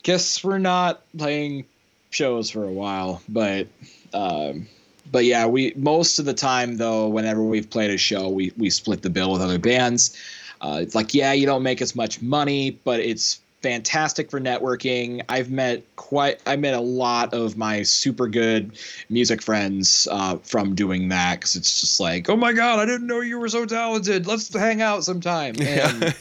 [0.02, 1.66] guess we're not playing
[2.10, 3.22] shows for a while.
[3.28, 3.68] But
[4.12, 4.66] um,
[5.12, 8.70] but yeah, we most of the time though, whenever we've played a show, we we
[8.70, 10.16] split the bill with other bands.
[10.60, 15.22] Uh, it's like yeah, you don't make as much money, but it's fantastic for networking.
[15.28, 20.74] I've met quite I met a lot of my super good music friends uh, from
[20.74, 23.66] doing that because it's just like, oh my god, I didn't know you were so
[23.66, 24.26] talented.
[24.26, 25.54] Let's hang out sometime.
[25.60, 26.14] And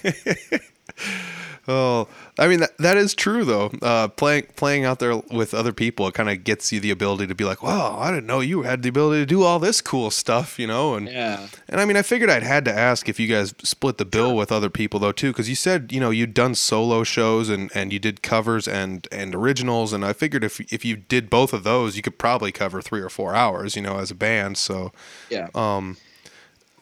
[1.70, 2.07] Oh,
[2.39, 3.67] I mean that, that is true though.
[3.80, 7.28] Uh, playing playing out there with other people, it kind of gets you the ability
[7.28, 9.80] to be like, "Wow, I didn't know you had the ability to do all this
[9.80, 10.95] cool stuff," you know.
[10.95, 13.99] And yeah, and I mean, I figured I'd had to ask if you guys split
[13.99, 17.03] the bill with other people though too, because you said you know you'd done solo
[17.03, 20.95] shows and and you did covers and and originals, and I figured if if you
[20.95, 24.09] did both of those, you could probably cover three or four hours, you know, as
[24.09, 24.57] a band.
[24.57, 24.91] So
[25.30, 25.49] yeah.
[25.53, 25.97] um,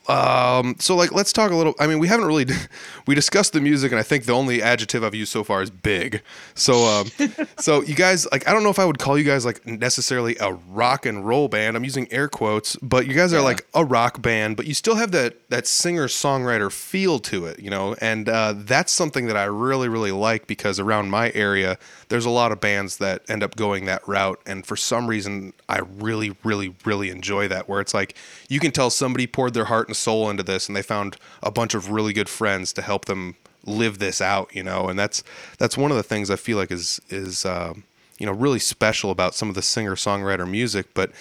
[0.07, 1.75] so like, let's talk a little.
[1.79, 2.45] I mean, we haven't really
[3.07, 5.69] we discussed the music, and I think the only adjective I've used so far is
[5.69, 6.21] big.
[6.55, 7.11] So, um,
[7.59, 10.35] so you guys like, I don't know if I would call you guys like necessarily
[10.39, 11.75] a rock and roll band.
[11.75, 13.41] I'm using air quotes, but you guys are Yeah.
[13.43, 17.59] like a rock band, but you still have that that singer songwriter feel to it,
[17.59, 21.77] you know, and uh, that's something that I really really like because around my area,
[22.09, 25.53] there's a lot of bands that end up going that route, and for some reason,
[25.67, 28.15] I really really really enjoy that where it's like
[28.47, 31.51] you can tell somebody poured their heart and soul into this, and they found a
[31.51, 33.35] bunch of really good friends to help them
[33.65, 35.23] live this out, you know, and that's
[35.57, 37.83] that's one of the things I feel like is is um,
[38.17, 41.11] you know really special about some of the singer songwriter music, but.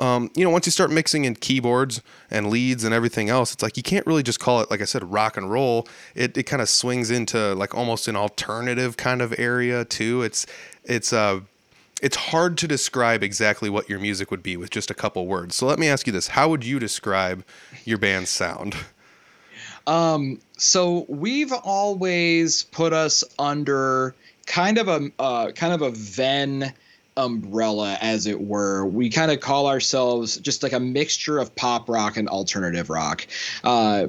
[0.00, 3.64] Um, you know, once you start mixing in keyboards and leads and everything else, it's
[3.64, 5.88] like you can't really just call it, like I said, rock and roll.
[6.14, 10.22] It, it kind of swings into like almost an alternative kind of area too.
[10.22, 10.46] It's
[10.84, 11.40] it's uh
[12.02, 15.56] it's hard to describe exactly what your music would be with just a couple words.
[15.56, 17.44] So let me ask you this: How would you describe
[17.84, 18.76] your band's sound?
[19.86, 24.14] Um, so we've always put us under
[24.46, 26.72] kind of a uh, kind of a Venn
[27.16, 28.86] umbrella, as it were.
[28.86, 33.26] We kind of call ourselves just like a mixture of pop rock and alternative rock.
[33.64, 34.06] Uh,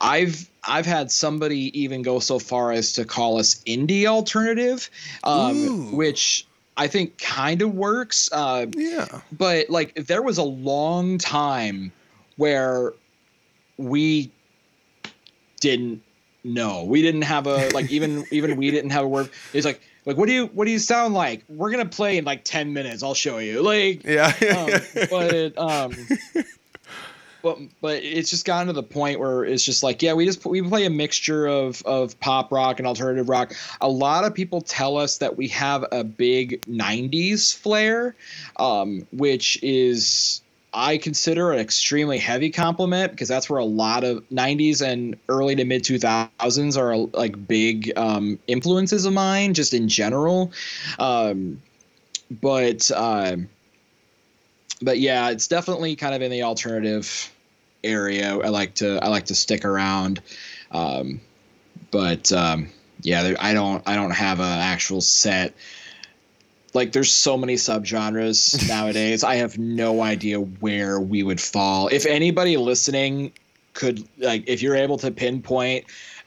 [0.00, 4.90] I've I've had somebody even go so far as to call us indie alternative,
[5.24, 6.46] um, which
[6.80, 8.30] I think kind of works.
[8.32, 9.20] Uh, Yeah.
[9.32, 11.92] but like there was a long time
[12.36, 12.94] where
[13.76, 14.30] we
[15.60, 16.02] didn't
[16.42, 19.82] know we didn't have a like even even we didn't have a word it's like
[20.06, 22.72] like what do you what do you sound like we're gonna play in like 10
[22.72, 24.32] minutes i'll show you like Yeah.
[24.56, 26.08] um, but um
[27.42, 30.44] but but it's just gotten to the point where it's just like yeah we just
[30.44, 34.60] we play a mixture of of pop rock and alternative rock a lot of people
[34.60, 38.14] tell us that we have a big 90s flair
[38.56, 44.22] um which is I consider an extremely heavy compliment because that's where a lot of
[44.30, 49.88] 90s and early to mid 2000s are like big um, influences of mine just in
[49.88, 50.52] general.
[50.98, 51.60] Um,
[52.30, 53.48] but um,
[54.82, 57.30] but yeah, it's definitely kind of in the alternative
[57.84, 58.38] area.
[58.38, 60.20] I like to I like to stick around.
[60.70, 61.20] Um,
[61.90, 62.68] but um,
[63.02, 65.54] yeah, there, I don't I don't have an actual set
[66.74, 69.24] like there's so many subgenres nowadays.
[69.24, 71.88] I have no idea where we would fall.
[71.88, 73.32] If anybody listening
[73.72, 75.84] could like if you're able to pinpoint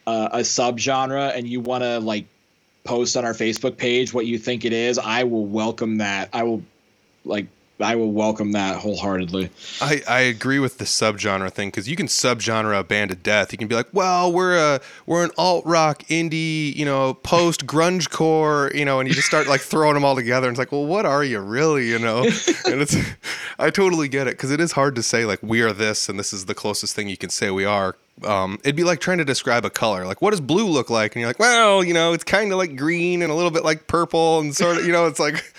[0.07, 2.25] uh, a subgenre and you want to like
[2.83, 6.29] post on our Facebook page what you think it is, I will welcome that.
[6.33, 6.63] I will
[7.25, 7.47] like
[7.83, 9.49] I will welcome that wholeheartedly.
[9.81, 13.51] I, I agree with the subgenre thing because you can subgenre a band to death.
[13.51, 17.65] You can be like, well, we're a we're an alt rock, indie, you know, post
[17.67, 20.47] grunge core, you know, and you just start like throwing them all together.
[20.47, 22.23] And it's like, well, what are you really, you know?
[22.65, 22.95] And it's,
[23.59, 26.17] I totally get it because it is hard to say like we are this and
[26.17, 27.95] this is the closest thing you can say we are.
[28.23, 30.05] Um, it'd be like trying to describe a color.
[30.05, 31.15] Like, what does blue look like?
[31.15, 33.63] And you're like, well, you know, it's kind of like green and a little bit
[33.63, 35.53] like purple and sort of, you know, it's like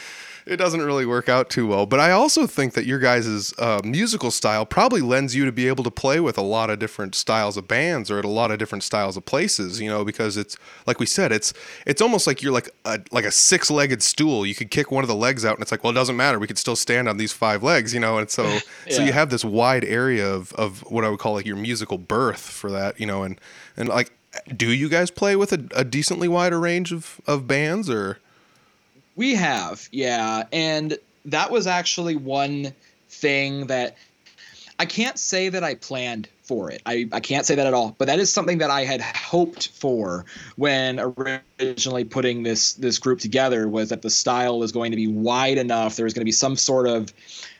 [0.46, 1.86] it doesn't really work out too well.
[1.86, 5.68] But I also think that your guys' uh, musical style probably lends you to be
[5.68, 8.50] able to play with a lot of different styles of bands or at a lot
[8.50, 9.80] of different styles of places.
[9.80, 11.54] You know, because it's like we said, it's
[11.86, 14.44] it's almost like you're like a like a six legged stool.
[14.44, 16.38] You could kick one of the legs out, and it's like, well, it doesn't matter.
[16.38, 17.94] We could still stand on these five legs.
[17.94, 18.58] You know, and so
[18.90, 21.96] so you have this wide area of of what I would call like your musical
[21.96, 23.00] berth for that.
[23.00, 23.40] You know, and
[23.76, 24.12] and like.
[24.56, 28.18] Do you guys play with a, a decently wider range of, of bands or
[29.16, 30.44] We have, yeah.
[30.52, 32.74] And that was actually one
[33.08, 33.96] thing that
[34.78, 36.82] I can't say that I planned for it.
[36.84, 37.94] I, I can't say that at all.
[37.96, 43.20] But that is something that I had hoped for when originally putting this this group
[43.20, 45.96] together was that the style was going to be wide enough.
[45.96, 47.12] There was going to be some sort of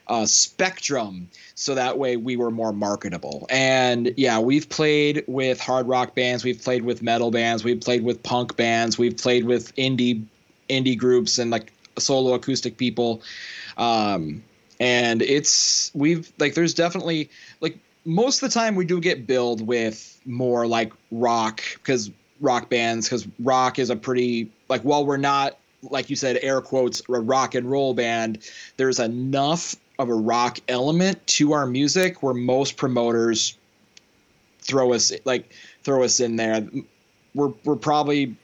[0.07, 3.47] uh, spectrum so that way we were more marketable.
[3.49, 8.03] And yeah, we've played with hard rock bands, we've played with metal bands, we've played
[8.03, 10.25] with punk bands, we've played with indie
[10.69, 13.21] indie groups and like solo acoustic people.
[13.77, 14.43] Um,
[14.79, 17.29] and it's we've like there's definitely
[17.61, 22.11] like most of the time we do get billed with more like rock because
[22.41, 26.61] rock bands because rock is a pretty like while we're not like you said air
[26.61, 28.39] quotes a rock and roll band
[28.77, 33.57] there's enough of a rock element to our music where most promoters
[34.59, 35.53] throw us like
[35.83, 36.67] throw us in there
[37.33, 38.35] we're we're probably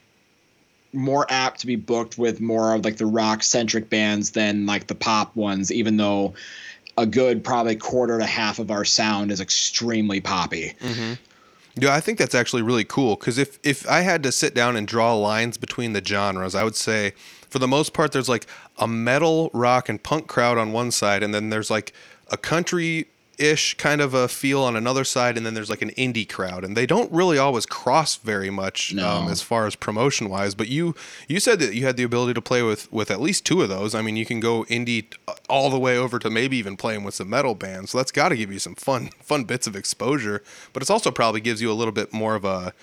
[0.94, 4.88] more apt to be booked with more of like the rock centric bands than like
[4.88, 6.34] the pop ones even though
[6.98, 10.74] a good probably quarter to half of our sound is extremely poppy.
[10.80, 11.14] Mm-hmm.
[11.76, 14.76] Yeah, I think that's actually really cool because if if I had to sit down
[14.76, 17.14] and draw lines between the genres, I would say
[17.50, 18.46] for the most part there's like
[18.78, 21.94] a metal, rock, and punk crowd on one side, and then there's like
[22.30, 23.08] a country
[23.38, 26.64] ish kind of a feel on another side, and then there's like an indie crowd,
[26.64, 29.08] and they don't really always cross very much No.
[29.08, 30.54] um, as far as promotion wise.
[30.56, 30.96] But you
[31.28, 33.70] you said that you had the ability to play with with at least two of
[33.70, 33.96] those.
[33.96, 35.06] I mean, you can go indie
[35.50, 37.92] all the way over to maybe even playing with some metal bands.
[37.92, 40.44] So that's got to give you some fun fun bits of exposure.
[40.74, 42.74] But it's also probably gives you a little bit more of a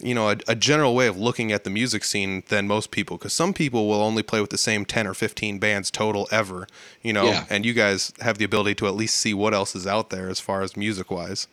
[0.00, 3.16] you know a, a general way of looking at the music scene than most people
[3.18, 6.68] because some people will only play with the same 10 or 15 bands total ever
[7.02, 7.46] you know Yeah.
[7.50, 10.28] and you guys have the ability to at least see what else is out there
[10.28, 11.48] as far as music wise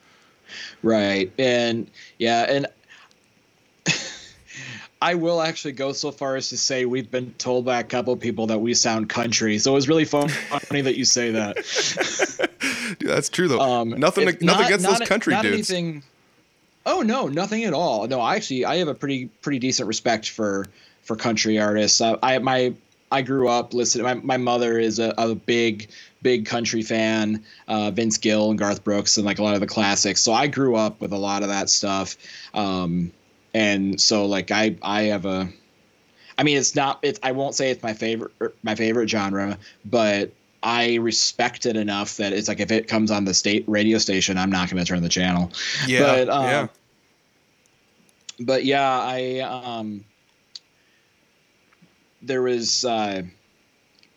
[0.83, 1.31] Right.
[1.39, 1.89] And
[2.19, 2.67] yeah, and
[5.01, 8.13] I will actually go so far as to say we've been told by a couple
[8.13, 9.57] of people that we sound country.
[9.57, 10.29] So it was really fun,
[10.69, 11.55] funny that you say that.
[12.99, 16.03] Dude, that's true though Um, nothing nothing not- against not- those country not dudes Anything,
[16.85, 18.07] oh no, nothing at all.
[18.07, 20.67] No, I actually I have a pretty pretty decent respect for
[21.03, 22.01] for country artists.
[22.01, 22.73] I, I my
[23.11, 24.05] I grew up listening.
[24.05, 25.89] My my mother is a, a big
[26.21, 29.67] big country fan, uh, Vince Gill and Garth Brooks and like a lot of the
[29.67, 30.21] classics.
[30.21, 32.17] So I grew up with a lot of that stuff.
[32.53, 33.11] Um,
[33.53, 35.49] and so like I I have a
[36.37, 36.99] I mean, it's not.
[37.01, 37.19] It's.
[37.23, 38.31] I won't say it's my favorite.
[38.63, 40.31] My favorite genre, but
[40.65, 44.35] I respect it enough that it's like if it comes on the state radio station,
[44.35, 45.51] I'm not going to turn the channel.
[45.87, 46.67] yeah but, um, yeah
[48.39, 50.03] But yeah, I um.
[52.23, 53.21] There was uh,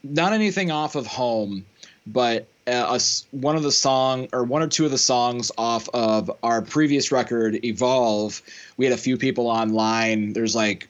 [0.02, 1.66] not anything off of Home,
[2.06, 5.90] but uh, a one of the song or one or two of the songs off
[5.92, 8.40] of our previous record, Evolve.
[8.78, 10.32] We had a few people online.
[10.32, 10.88] There's like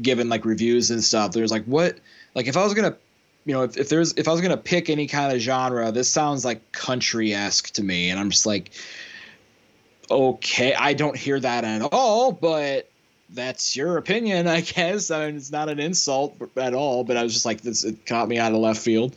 [0.00, 1.32] given like reviews and stuff.
[1.32, 1.98] There's like what
[2.34, 2.96] like if I was gonna
[3.44, 6.10] you know if, if there's if I was gonna pick any kind of genre, this
[6.10, 8.70] sounds like country esque to me, and I'm just like,
[10.10, 12.90] okay, I don't hear that at all, but
[13.30, 15.10] that's your opinion, I guess.
[15.10, 18.06] I mean, it's not an insult at all, but I was just like, this it
[18.06, 19.14] caught me out of left field.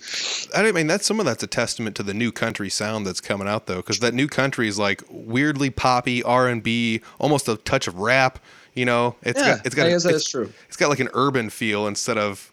[0.53, 3.47] I mean that's some of that's a testament to the new country sound that's coming
[3.47, 7.99] out though because that new country is like weirdly poppy R&B almost a touch of
[7.99, 8.37] rap
[8.73, 10.51] you know it's Yeah, got it's got a- it's- true.
[10.67, 12.50] it's got like an urban feel instead of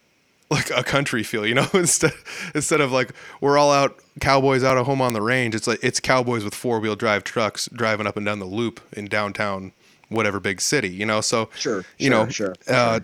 [0.49, 2.13] like a country feel, you know, instead
[2.55, 5.55] instead of like we're all out cowboys out of home on the range.
[5.55, 8.79] It's like it's cowboys with four wheel drive trucks driving up and down the loop
[8.93, 9.71] in downtown
[10.09, 11.21] whatever big city, you know.
[11.21, 12.99] So Sure, you sure, know, sure, Uh,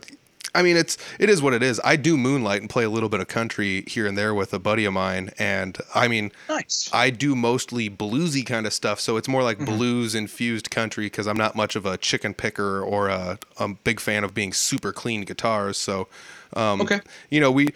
[0.55, 1.79] I mean, it's it is what it is.
[1.83, 4.59] I do moonlight and play a little bit of country here and there with a
[4.59, 6.89] buddy of mine, and I mean, Nice.
[6.93, 9.75] I do mostly bluesy kind of stuff, so it's more like Mm-hmm.
[9.77, 13.99] blues infused country because I'm not much of a chicken picker or a, a big
[13.99, 15.77] fan of being super clean guitars.
[15.77, 16.07] So,
[16.53, 16.99] um, Okay.
[17.29, 17.69] you know, we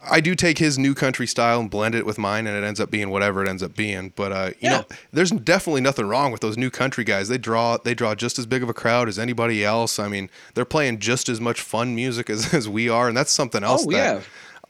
[0.00, 2.78] I do take his new country style and blend it with mine, and it ends
[2.78, 4.12] up being whatever it ends up being.
[4.14, 4.78] But uh, you Yeah.
[4.78, 7.28] know, there's definitely nothing wrong with those new country guys.
[7.28, 9.98] They draw they draw just as big of a crowd as anybody else.
[9.98, 13.32] I mean, they're playing just as much fun music as, as we are, and that's
[13.32, 14.20] something else Oh, that yeah.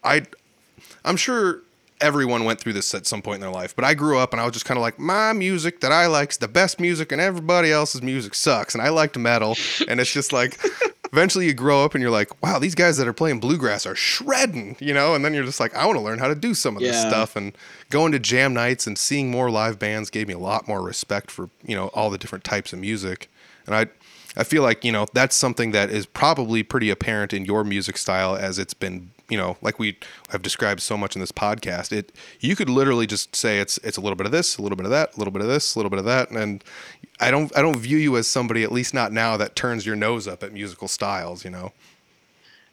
[0.02, 0.22] I
[1.04, 1.60] I'm sure
[2.00, 4.40] everyone went through this at some point in their life, but I grew up and
[4.40, 7.10] I was just kind of like, my music that I like is the best music,
[7.12, 8.74] and everybody else's music sucks.
[8.74, 9.56] And I liked metal,
[9.88, 10.56] and it's just like,
[11.12, 13.94] eventually you grow up and you're like, wow, these guys that are playing bluegrass are
[13.94, 15.14] shredding, you know?
[15.14, 17.00] And then you're just like, I want to learn how to do some of this
[17.00, 17.36] stuff.
[17.36, 17.56] And
[17.90, 21.30] going to jam nights and seeing more live bands gave me a lot more respect
[21.30, 23.30] for, you know, all the different types of music.
[23.66, 23.86] And I,
[24.36, 27.96] I feel like, you know, that's something that is probably pretty apparent in your music
[27.96, 29.98] style as it's been, you know, like we
[30.30, 31.92] have described so much in this podcast.
[31.92, 34.76] It you could literally just say it's it's a little bit of this, a little
[34.76, 36.64] bit of that, a little bit of this, a little bit of that, and
[37.20, 39.96] I don't I don't view you as somebody, at least not now, that turns your
[39.96, 41.44] nose up at musical styles.
[41.44, 41.72] You know.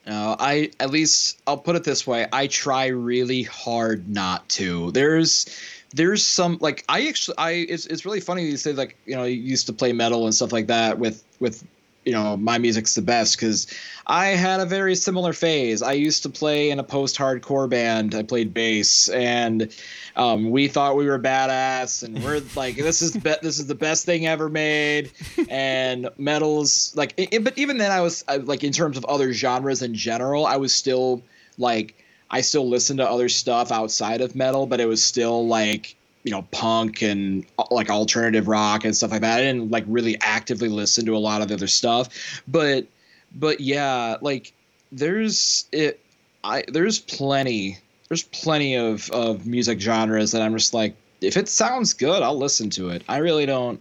[0.07, 2.27] No, I at least I'll put it this way.
[2.31, 4.91] I try really hard not to.
[4.91, 5.47] There's
[5.93, 9.23] there's some like I actually I it's it's really funny you say like you know
[9.23, 11.63] you used to play metal and stuff like that with with
[12.05, 13.67] you know my music's the best because
[14.07, 15.81] I had a very similar phase.
[15.81, 18.13] I used to play in a post-hardcore band.
[18.13, 19.73] I played bass and
[20.15, 23.75] um, we thought we were badass and we're like this is be- this is the
[23.75, 25.11] best thing ever made
[25.49, 29.05] and metals like i- i- but even then I was I, like in terms of
[29.05, 31.23] other genres in general I was still
[31.57, 31.95] like
[32.29, 35.95] I still listened to other stuff outside of metal but it was still like
[36.25, 39.39] you know punk and uh, like alternative rock and stuff like that.
[39.39, 42.87] I didn't like really actively listen to a lot of the other stuff, but
[43.33, 44.51] but yeah, like
[44.91, 46.01] there's it
[46.43, 47.77] I there's plenty
[48.09, 52.37] there's plenty of of music genres that I'm just like if it sounds good, I'll
[52.37, 53.03] listen to it.
[53.07, 53.79] I really don't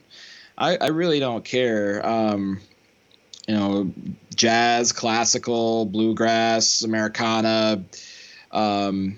[0.59, 2.07] I, I really don't care.
[2.07, 2.61] Um
[3.49, 3.93] you know,
[4.35, 7.83] jazz, classical, bluegrass, Americana,
[8.53, 9.17] um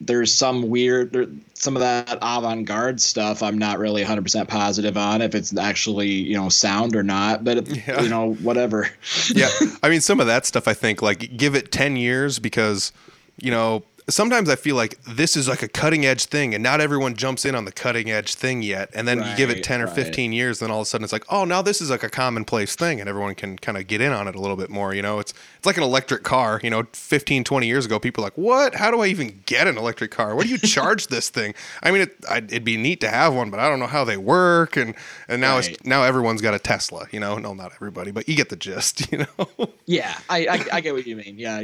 [0.00, 5.22] there's some weird there, some of that avant-garde stuff i'm not really 100% positive on
[5.22, 8.02] if it's actually you know sound or not but it, Yeah.
[8.02, 8.88] you know whatever
[9.32, 9.48] yeah
[9.82, 12.92] i mean some of that stuff i think like give it 10 years because
[13.40, 16.80] you know sometimes i feel like this is like a cutting edge thing and not
[16.80, 19.80] everyone jumps in on the cutting edge thing yet and then you give it 10
[19.80, 19.94] or right.
[19.94, 22.10] 15 years then all of a sudden it's like oh now this is like a
[22.10, 24.94] commonplace thing and everyone can kind of get in on it a little bit more
[24.94, 25.18] you know?
[25.18, 26.86] It's it's like an electric car you know?
[26.92, 28.74] 15 20 years ago people were like what?
[28.74, 30.34] How do i even get an electric car?
[30.34, 31.54] What do you charge this thing?
[31.82, 34.04] I mean it, I'd, it'd be neat to have one but i don't know how
[34.04, 34.94] they work and
[35.28, 37.38] and now it's now everyone's got a tesla you know?
[37.38, 39.70] No not everybody but you get the gist you know?
[39.86, 41.62] Yeah I, I i get what you mean yeah.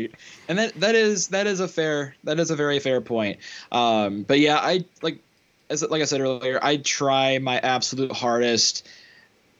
[0.48, 3.38] And that that is that is a fair that is a very fair point.
[3.72, 5.20] Um but yeah i like
[5.70, 8.86] as like i said earlier i try my absolute hardest.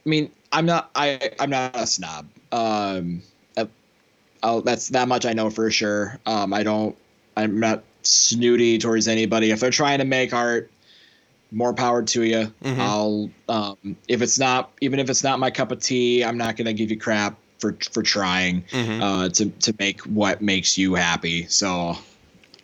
[0.06, 2.26] I mean i'm not i i'm not a snob.
[2.52, 3.22] Um
[3.56, 3.68] I-
[4.42, 6.18] I'll, that's that much i know for sure.
[6.26, 6.96] Um i don't
[7.36, 9.50] i'm not snooty towards anybody.
[9.50, 10.70] If they're trying to make art
[11.52, 12.78] more power to you Mhm.
[12.78, 16.56] i'll um if it's not even if it's not my cup of tea i'm not
[16.56, 19.02] gonna give you crap for for trying Mhm.
[19.02, 21.46] uh to to make what makes you happy.
[21.48, 21.98] So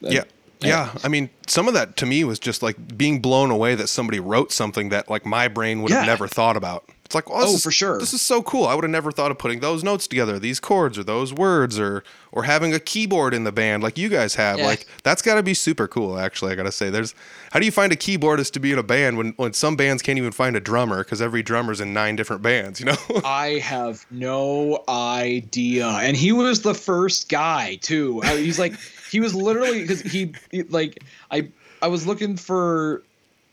[0.01, 0.25] yeah
[0.61, 3.89] yeah i mean some of that to me was just like being blown away that
[3.89, 7.35] somebody wrote something that like my brain would have never thought about it's like oh,
[7.37, 7.99] Oh, is- for sure.
[8.01, 10.59] this is so cool i would have never thought of putting those notes together these
[10.59, 14.35] chords or those words or or having a keyboard in the band like you guys
[14.37, 14.65] have Yeah.
[14.67, 17.15] like that's got to be super cool actually i gotta say there's
[17.53, 20.03] how do you find a keyboardist to be in a band when when some bands
[20.03, 23.59] can't even find a drummer because every drummer's in nine different bands you know I
[23.63, 25.87] have no idea.
[25.89, 28.21] And he was the first guy too.
[28.25, 28.75] I- He's like
[29.17, 31.49] he was literally because he, he like I
[31.81, 33.03] I was looking for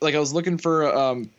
[0.02, 1.30] like I was looking for um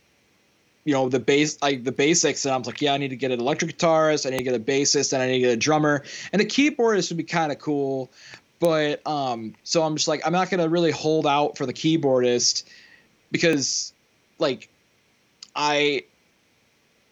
[0.86, 3.16] you know the base like the basics and I was like yeah I need to
[3.16, 5.52] get an electric guitarist I need to get a bassist and I need to get
[5.52, 8.10] a drummer and a keyboardist would be kind of cool
[8.60, 12.64] but um so I'm just like I'm not gonna really hold out for the keyboardist
[13.30, 13.92] because
[14.38, 14.70] like
[15.54, 16.04] I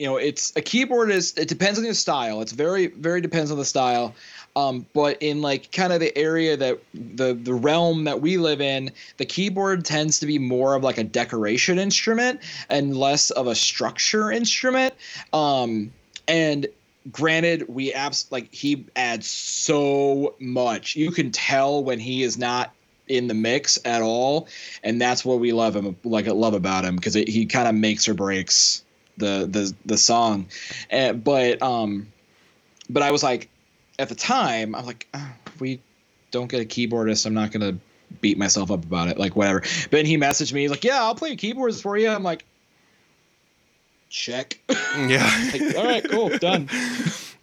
[0.02, 2.40] you know it's a keyboard is it depends on your style.
[2.40, 4.16] It's very very depends on the style.
[4.56, 8.60] Um, but in like kind of the area that the the realm that we live
[8.60, 13.46] in the keyboard tends to be more of like a decoration instrument and less of
[13.46, 14.92] a structure instrument.
[15.32, 15.92] Um,
[16.26, 16.66] and
[17.12, 20.96] granted we abs like he adds so much.
[20.96, 22.74] You can tell when he is not
[23.06, 24.48] in the mix at all.
[24.82, 28.08] And that's what we love him like love about him because he kind of makes
[28.08, 28.82] or breaks
[29.16, 30.46] the the the song
[30.92, 32.06] uh, but um
[32.90, 33.48] but i was like
[33.98, 35.80] at the time i'm like oh, we
[36.30, 37.76] don't get a keyboardist i'm not gonna
[38.20, 41.02] beat myself up about it like whatever but then he messaged me he's like yeah
[41.02, 42.44] i'll play keyboards for you i'm like
[44.08, 44.58] check
[44.96, 46.68] yeah like, all right cool done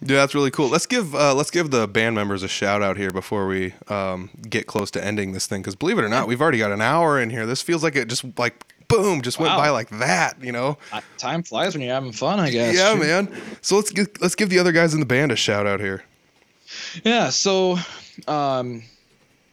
[0.02, 0.68] Yeah, that's really cool.
[0.68, 4.30] Let's give uh, let's give the band members a shout out here before we um,
[4.48, 5.60] get close to ending this thing.
[5.60, 7.44] Because believe it or not, we've already got an hour in here.
[7.44, 10.42] This feels like it just like boom, just went by like that.
[10.42, 10.76] You know?
[11.16, 13.00] Time flies when you're having fun i guess Yeah, Shoot.
[13.00, 13.42] man.
[13.62, 16.04] So let's give let's give the other guys in the band a shout out here.
[17.04, 17.30] Yeah.
[17.30, 17.78] So,
[18.28, 18.82] um,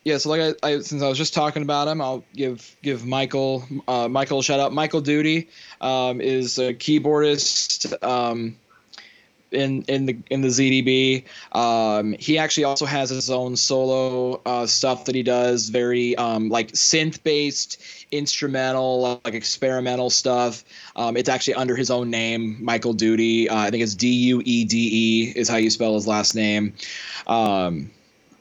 [0.03, 0.17] yeah.
[0.17, 3.65] So like I, I since I was just talking about him, I'll give give Michael
[3.87, 4.73] uh, Michael a shout out.
[4.73, 5.47] Michael Duede
[5.81, 8.03] um, is a keyboardist.
[8.03, 8.57] Um,
[9.51, 11.23] in in the in the ZDB.
[11.55, 16.49] Um, he actually also has his own solo uh, stuff that he does, very um,
[16.49, 17.81] like synth based,
[18.11, 20.63] instrumental, like experimental stuff.
[20.95, 23.49] Um, it's actually under his own name, Michael Duede.
[23.49, 26.35] Uh, I think it's D U E D E is how you spell his last
[26.35, 26.73] name.
[27.27, 27.91] Um,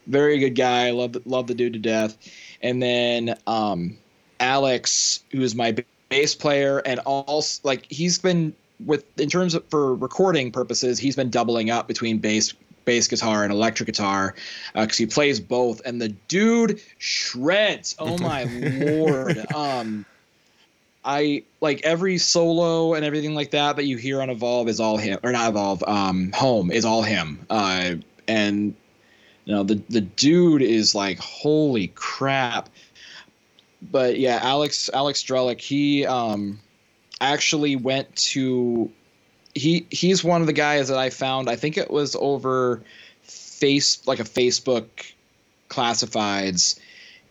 [0.06, 0.90] very good guy.
[0.90, 2.16] Love love the dude to death.
[2.62, 3.98] And then um,
[4.40, 5.76] Alex, who is my
[6.08, 8.54] bass player, and also like he's been
[8.84, 12.54] with in terms of for recording purposes, he's been doubling up between bass
[12.84, 14.34] bass guitar and electric guitar
[14.74, 17.96] because uh, he plays both, and the dude shreds.
[17.98, 19.52] Oh my lord!
[19.54, 20.06] Um,
[21.04, 24.96] I like every solo and everything like that that you hear on Evolve is all
[24.96, 25.84] him, or not Evolve.
[25.86, 27.46] Um, Home is all him.
[27.48, 27.96] Uh,
[28.28, 28.74] and
[29.44, 32.68] you know the the dude is like holy crap.
[33.82, 36.58] But yeah, Alex Alex Strelick, he um
[37.20, 38.90] actually went to
[39.54, 41.48] he he's one of the guys that I found.
[41.48, 42.82] I think it was over
[43.22, 44.88] face like a Facebook
[45.68, 46.78] classifieds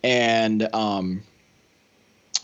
[0.02, 1.22] and um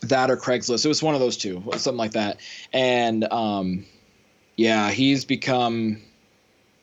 [0.03, 0.85] that or Craigslist.
[0.85, 2.39] It was one of those two, something like that.
[2.73, 3.87] And um
[4.57, 6.01] yeah, he's become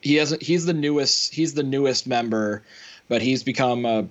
[0.02, 2.62] he hasn't he's the newest he's the newest member,
[3.08, 4.06] but he's become a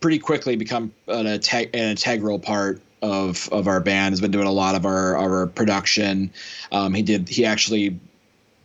[0.00, 1.40] pretty quickly become an, an
[1.72, 4.12] integral part of of our band.
[4.12, 6.30] Has been doing a lot of our our production.
[6.72, 7.28] Um, he did.
[7.28, 8.00] He actually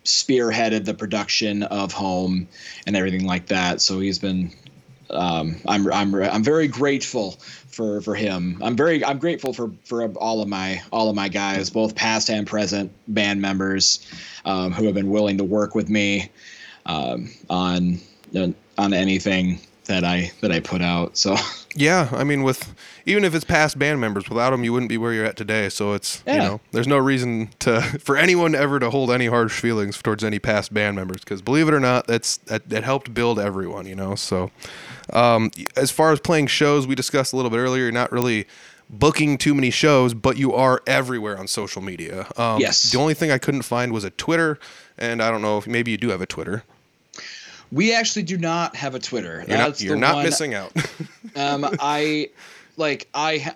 [0.05, 2.47] spearheaded the production of Home
[2.87, 3.81] and everything like that.
[3.81, 4.51] So he's been.
[5.09, 8.59] Um, I'm I'm I'm very grateful for for him.
[8.61, 12.29] I'm very I'm grateful for for all of my all of my guys, both past
[12.29, 14.07] and present band members,
[14.45, 16.29] um, who have been willing to work with me
[16.85, 17.99] um, on
[18.77, 19.59] on anything
[19.89, 21.17] that I that I put out.
[21.17, 21.35] So
[21.75, 22.73] yeah, I mean, with
[23.05, 25.67] even if it's past band members, without them, you wouldn't be where you're at today.
[25.69, 26.33] So it's yeah.
[26.33, 30.23] you know, there's no reason to for anyone ever to hold any harsh feelings towards
[30.23, 33.87] any past band members because believe it or not, that's that, that helped build everyone.
[33.87, 34.51] You know, so
[35.11, 37.83] um, as far as playing shows, we discussed a little bit earlier.
[37.83, 38.45] You're not really
[38.91, 42.27] booking too many shows, but you are everywhere on social media.
[42.37, 42.91] Um, yes.
[42.91, 44.59] The only thing I couldn't find was a Twitter,
[44.97, 46.63] and I don't know if maybe you do have a Twitter.
[47.71, 49.37] We actually do not have a Twitter.
[49.47, 50.71] You're That's not, you're not missing out.
[51.35, 52.29] um, I
[52.77, 53.53] like I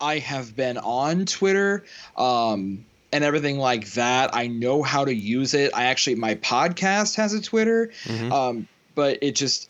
[0.00, 1.84] I have been on Twitter
[2.16, 4.34] um, and everything like that.
[4.34, 5.72] I know how to use it.
[5.74, 8.32] I actually my podcast has a Twitter, mm-hmm.
[8.32, 9.68] um, but it just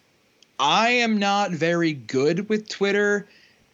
[0.60, 3.26] I am not very good with Twitter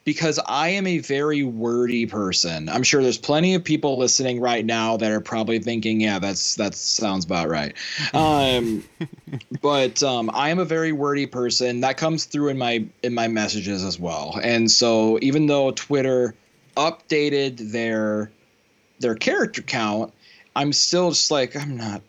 [0.05, 2.69] because I am a very wordy person.
[2.69, 6.55] I'm sure there's plenty of people listening right now that are probably thinking, "Yeah, that's
[6.57, 7.75] that sounds about right."
[8.13, 8.85] Um,
[9.63, 11.81] but um, I am a very wordy person.
[11.81, 14.39] That comes through in my in my messages as well.
[14.43, 16.35] And so, even though Twitter
[16.77, 18.31] updated their
[19.01, 20.13] their character count,
[20.55, 22.03] I'm still just like I'm not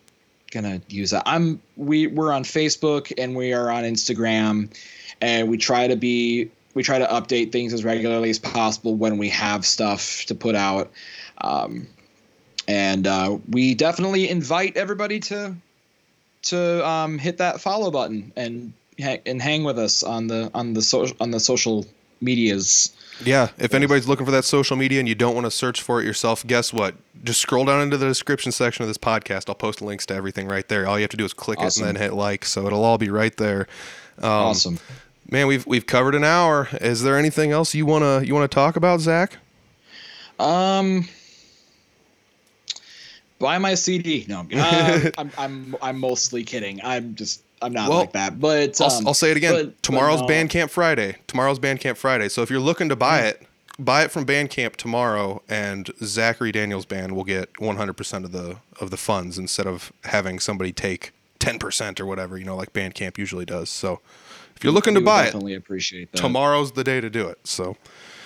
[0.51, 1.23] gonna use that.
[1.25, 4.75] I'm we we're on Facebook and we are on Instagram,
[5.21, 9.17] and we try to be we try to update things as regularly as possible when
[9.17, 10.91] we have stuff to put out.
[11.39, 11.87] Um,
[12.67, 15.55] and uh, we definitely invite everybody to
[16.43, 20.81] to um, hit that follow button and and hang with us on the on the
[20.81, 21.85] social on the social
[22.21, 22.95] medias.
[23.23, 26.01] Yeah, if anybody's looking for that social media and you don't want to search for
[26.01, 26.95] it yourself, guess what?
[27.23, 29.47] Just scroll down into the description section of this podcast.
[29.47, 30.85] I'll post links to everything right there.
[30.87, 31.85] All you have to do is click awesome.
[31.85, 33.67] it and then hit like, so it'll all be right there.
[34.17, 34.79] Um, awesome.
[35.29, 36.69] Man, we've we've covered an hour.
[36.73, 39.37] Is there anything else you wanna you wanna talk about, Zach?
[40.39, 41.07] Um,
[43.39, 44.25] buy my CD.
[44.27, 46.79] No, uh, I'm I'm I'm mostly kidding.
[46.83, 48.39] I'm just I'm not well, like that.
[48.39, 49.53] But um, I'll, I'll, say it again.
[49.53, 50.33] But, Tomorrow's but no.
[50.35, 51.17] Bandcamp Friday.
[51.27, 52.29] Tomorrow's Bandcamp Friday.
[52.29, 53.29] So if you're looking to buy mm.
[53.29, 53.47] it,
[53.79, 58.91] buy it from Bandcamp tomorrow, and Zachary Daniels Band will get 100% of the of
[58.91, 62.37] the funds instead of having somebody take 10% or whatever.
[62.37, 63.69] You know, like Bandcamp usually does.
[63.69, 64.01] So
[64.55, 66.17] if you're looking to buy definitely it, appreciate that.
[66.17, 67.39] Tomorrow's the day to do it.
[67.45, 67.75] So,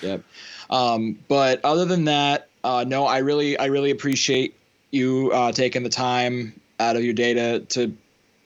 [0.02, 0.22] yep.
[0.70, 4.54] Um, but other than that, uh, no, I really, I really appreciate
[4.90, 7.96] you uh, taking the time out of your day to, to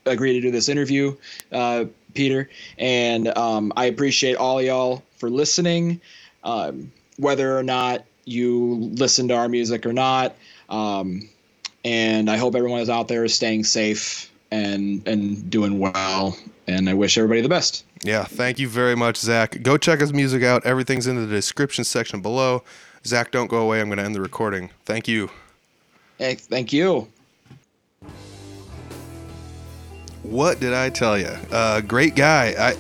[0.07, 1.17] agree to do this interview,
[1.53, 1.85] uh,
[2.15, 2.49] Peter.
[2.79, 6.01] And um, I appreciate all y'all for listening,
[6.43, 10.35] um, whether or not you listen to our music or not.
[10.69, 11.29] Um,
[11.85, 16.37] and I hope everyone is out there is staying safe and and doing well.
[16.67, 17.85] And I wish everybody the best.
[18.03, 19.63] Yeah, thank you very much, Zach.
[19.63, 20.65] Go check his music out.
[20.65, 22.63] Everything's in the description section below.
[23.05, 23.81] Zach, don't go away.
[23.81, 24.71] I'm going to end the recording.
[24.87, 25.31] Thank you.
[26.17, 27.09] Hey, thank you.
[30.23, 31.37] What did I tell you?
[31.53, 32.55] Uh, great guy.
[32.59, 32.77] I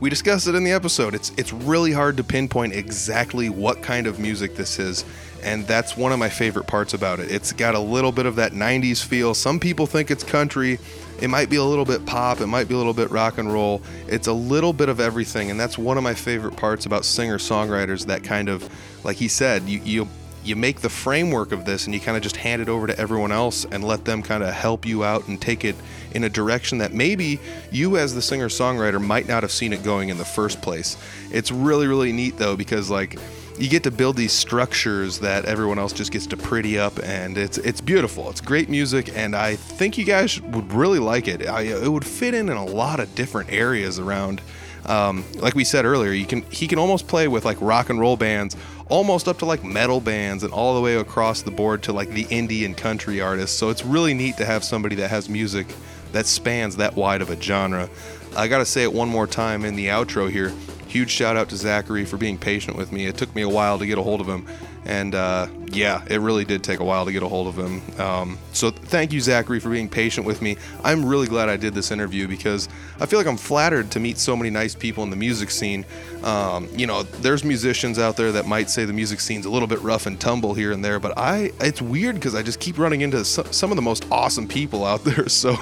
[0.00, 1.14] we discussed it in the episode.
[1.14, 5.04] It's it's really hard to pinpoint exactly what kind of music this is
[5.44, 7.30] and that's one of my favorite parts about it.
[7.30, 9.34] It's got a little bit of that 90s feel.
[9.34, 10.78] Some people think it's country.
[11.20, 13.52] It might be a little bit pop, it might be a little bit rock and
[13.52, 13.82] roll.
[14.08, 18.06] It's a little bit of everything, and that's one of my favorite parts about singer-songwriters
[18.06, 18.68] that kind of
[19.04, 20.08] like he said, you you
[20.42, 22.98] you make the framework of this and you kind of just hand it over to
[22.98, 25.74] everyone else and let them kind of help you out and take it
[26.12, 27.40] in a direction that maybe
[27.72, 30.98] you as the singer songwriter might not have seen it going in the first place.
[31.32, 33.18] It's really really neat though because like
[33.58, 37.38] you get to build these structures that everyone else just gets to pretty up and
[37.38, 38.28] it's it's beautiful.
[38.30, 41.46] It's great music and i think you guys would really like it.
[41.46, 44.40] I, it would fit in in a lot of different areas around
[44.86, 47.98] um, like we said earlier you can he can almost play with like rock and
[47.98, 48.56] roll bands
[48.88, 52.10] almost up to like metal bands and all the way across the board to like
[52.10, 53.56] the indie and country artists.
[53.56, 55.66] So it's really neat to have somebody that has music
[56.12, 57.88] that spans that wide of a genre.
[58.36, 60.52] I gotta say it one more time in the outro here
[60.94, 63.06] huge shout out to Zachary for being patient with me.
[63.06, 64.46] It took me a while to get a hold of him,
[64.84, 68.00] and uh, yeah, it really did take a while to get a hold of him.
[68.00, 70.56] Um, so thank you, Zachary, for being patient with me.
[70.84, 72.68] I'm really glad I did this interview because
[73.00, 75.84] I feel like I'm flattered to meet so many nice people in the music scene.
[76.22, 79.66] Um, you know, there's musicians out there that might say the music scene's a little
[79.66, 82.78] bit rough and tumble here and there, but I it's weird because I just keep
[82.78, 85.28] running into some of the most awesome people out there.
[85.34, 85.56] So.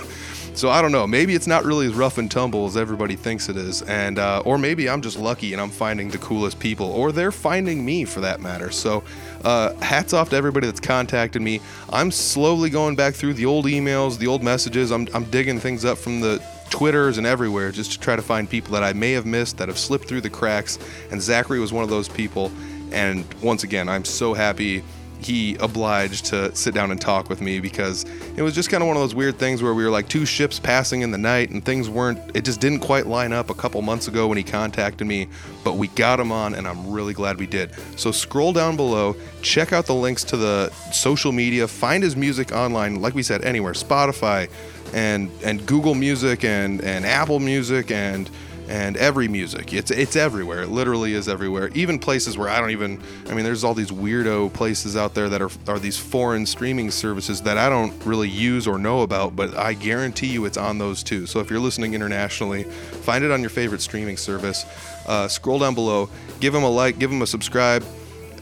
[0.55, 1.07] So I don't know.
[1.07, 4.43] Maybe it's not really as rough and tumble as everybody thinks it is, and uh,
[4.45, 8.05] or maybe I'm just lucky and I'm finding the coolest people, or they're finding me
[8.05, 8.70] for that matter.
[8.70, 9.03] So
[9.45, 11.61] uh, hats off to everybody that's contacted me.
[11.91, 14.93] I'm slowly going back through the old emails, the old messages.
[14.93, 18.49] I'm, I'm digging things up from the Twitters and everywhere just to try to find
[18.49, 20.79] people that I may have missed that have slipped through the cracks.
[21.11, 22.53] And Zachary was one of those people.
[22.93, 24.83] And once again, I'm so happy
[25.24, 28.05] he obliged to sit down and talk with me because
[28.36, 30.27] it was just kind of one of those weird things where we were like two
[30.27, 33.55] ships passing in the night and things weren't it just didn't quite line up a
[33.55, 35.28] couple months ago when he contacted me
[35.65, 37.70] but we got him on and i'm really glad we did.
[37.97, 42.53] So scroll down below check out the links to the social media find his music
[42.53, 44.49] online like we said anywhere spotify
[44.93, 48.31] and and google music and and apple music and
[48.69, 49.73] and every music.
[49.73, 50.63] It's it's everywhere.
[50.63, 51.71] It literally is everywhere.
[51.75, 53.01] Even places where I don't even.
[53.29, 56.91] I mean, there's all these weirdo places out there that are are these foreign streaming
[56.91, 60.79] services that I don't really use or know about, but I guarantee you it's on
[60.79, 61.27] those too.
[61.27, 64.65] So if you're listening internationally, find it on your favorite streaming service.
[65.07, 66.09] Uh, scroll down below,
[66.41, 67.85] give them a like, give them a subscribe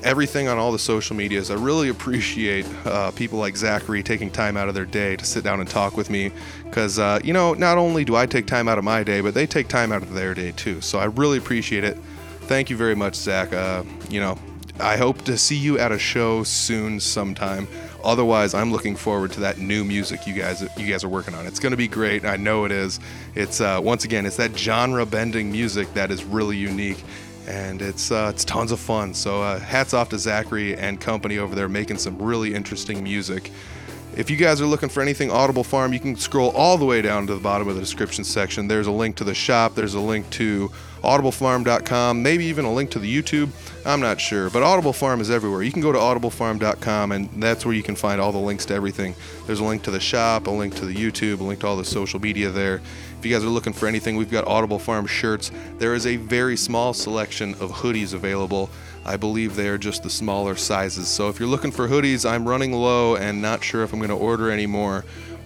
[0.03, 1.51] everything on all the social medias.
[1.51, 5.45] I really appreciate uh, people like Zachary taking time out of their day to sit
[5.45, 6.33] down and talk with me
[6.65, 9.35] because, uh, you know, not only do I take time out of my day, but
[9.35, 10.81] they take time out of their day too.
[10.81, 11.97] So I really appreciate it.
[12.43, 13.53] Thank you very much, Zach.
[13.53, 14.39] Uh, you know,
[14.81, 17.69] I hope to see you at a show soon sometime.
[18.03, 21.47] Otherwise, I'm looking forward to that new music you guys you guys are working on.
[21.47, 22.25] It's going to be great.
[22.25, 22.99] I know it is.
[23.35, 27.05] It's uh, once again, it's that genre bending music that is really unique
[27.47, 29.15] and it's uh, it's tons of fun.
[29.15, 33.51] So uh, hats off to Zachary and company over there making some really interesting music.
[34.17, 37.01] If you guys are looking for anything Audible Farm, you can scroll all the way
[37.01, 38.67] down to the bottom of the description section.
[38.67, 39.77] There's a link to the shop.
[39.77, 40.71] There's a link to
[41.03, 43.51] audiblefarm.com, maybe even a link to the YouTube.
[43.87, 45.63] I'm not sure, but Audible Farm is everywhere.
[45.63, 48.75] You can go to audiblefarm.com, and that's where you can find all the links to
[48.75, 49.15] everything.
[49.47, 51.77] There's a link to the shop, a link to the YouTube, a link to all
[51.77, 52.83] the social media there.
[53.21, 55.53] If you guys are looking for anything, we've got Audible Farm shirts.
[55.77, 58.71] There is a very small selection of hoodies available.
[59.05, 61.07] I believe they are just the smaller sizes.
[61.07, 64.09] So if you're looking for hoodies, I'm running low and not sure if I'm going
[64.09, 65.05] to order any more,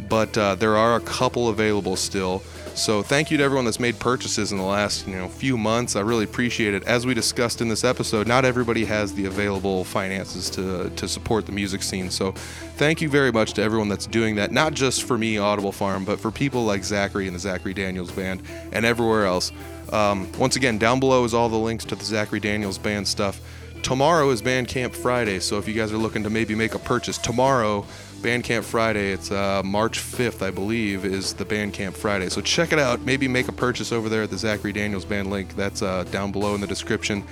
[0.08, 2.44] but uh, there are a couple available still.
[2.74, 5.94] So thank you to everyone that's made purchases in the last you know few months.
[5.94, 6.82] I really appreciate it.
[6.84, 11.46] As we discussed in this episode, not everybody has the available finances to to support
[11.46, 12.10] the music scene.
[12.10, 12.32] So
[12.76, 14.50] thank you very much to everyone that's doing that.
[14.50, 18.10] Not just for me, Audible Farm, but for people like Zachary and the Zachary Daniels
[18.10, 18.42] Band
[18.72, 19.52] and everywhere else.
[19.92, 23.40] Um, once again, down below is all the links to the Zachary Daniels Band stuff.
[23.84, 27.18] Tomorrow is Bandcamp Friday, so if you guys are looking to maybe make a purchase
[27.18, 27.86] tomorrow
[28.24, 29.12] Bandcamp Friday.
[29.12, 32.30] It's uh, March 5th, I believe, is the Bandcamp Friday.
[32.30, 33.02] So check it out.
[33.02, 35.54] Maybe make a purchase over there at the Zachary Daniels Band link.
[35.56, 37.22] That's uh, down below in the description.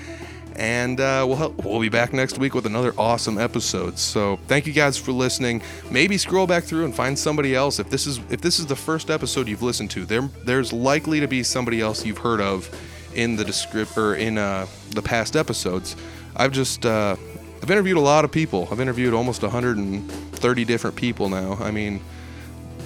[0.54, 3.98] And uh, we'll help, we'll be back next week with another awesome episode.
[3.98, 5.62] So thank you guys for listening.
[5.90, 7.78] Maybe scroll back through and find somebody else.
[7.78, 11.20] If this is if this is the first episode you've listened to, there there's likely
[11.20, 12.68] to be somebody else you've heard of
[13.14, 15.96] in the descript or in uh, the past episodes.
[16.36, 17.16] I've just uh,
[17.62, 18.68] I've interviewed a lot of people.
[18.72, 21.56] I've interviewed almost 130 different people now.
[21.60, 22.00] I mean,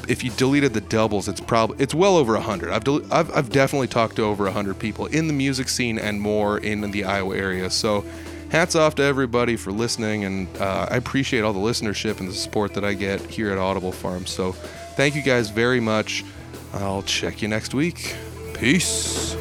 [0.06, 2.70] if you deleted the doubles, it's probably it's well over 100.
[2.70, 6.20] I've, del- I've I've definitely talked to over 100 people in the music scene and
[6.20, 7.70] more in the Iowa area.
[7.70, 8.04] So,
[8.50, 12.34] hats off to everybody for listening, and uh, I appreciate all the listenership and the
[12.34, 14.26] support that I get here at Audible Farm.
[14.26, 16.22] So, thank you guys very much.
[16.74, 18.14] I'll check you next week.
[18.54, 19.34] Peace.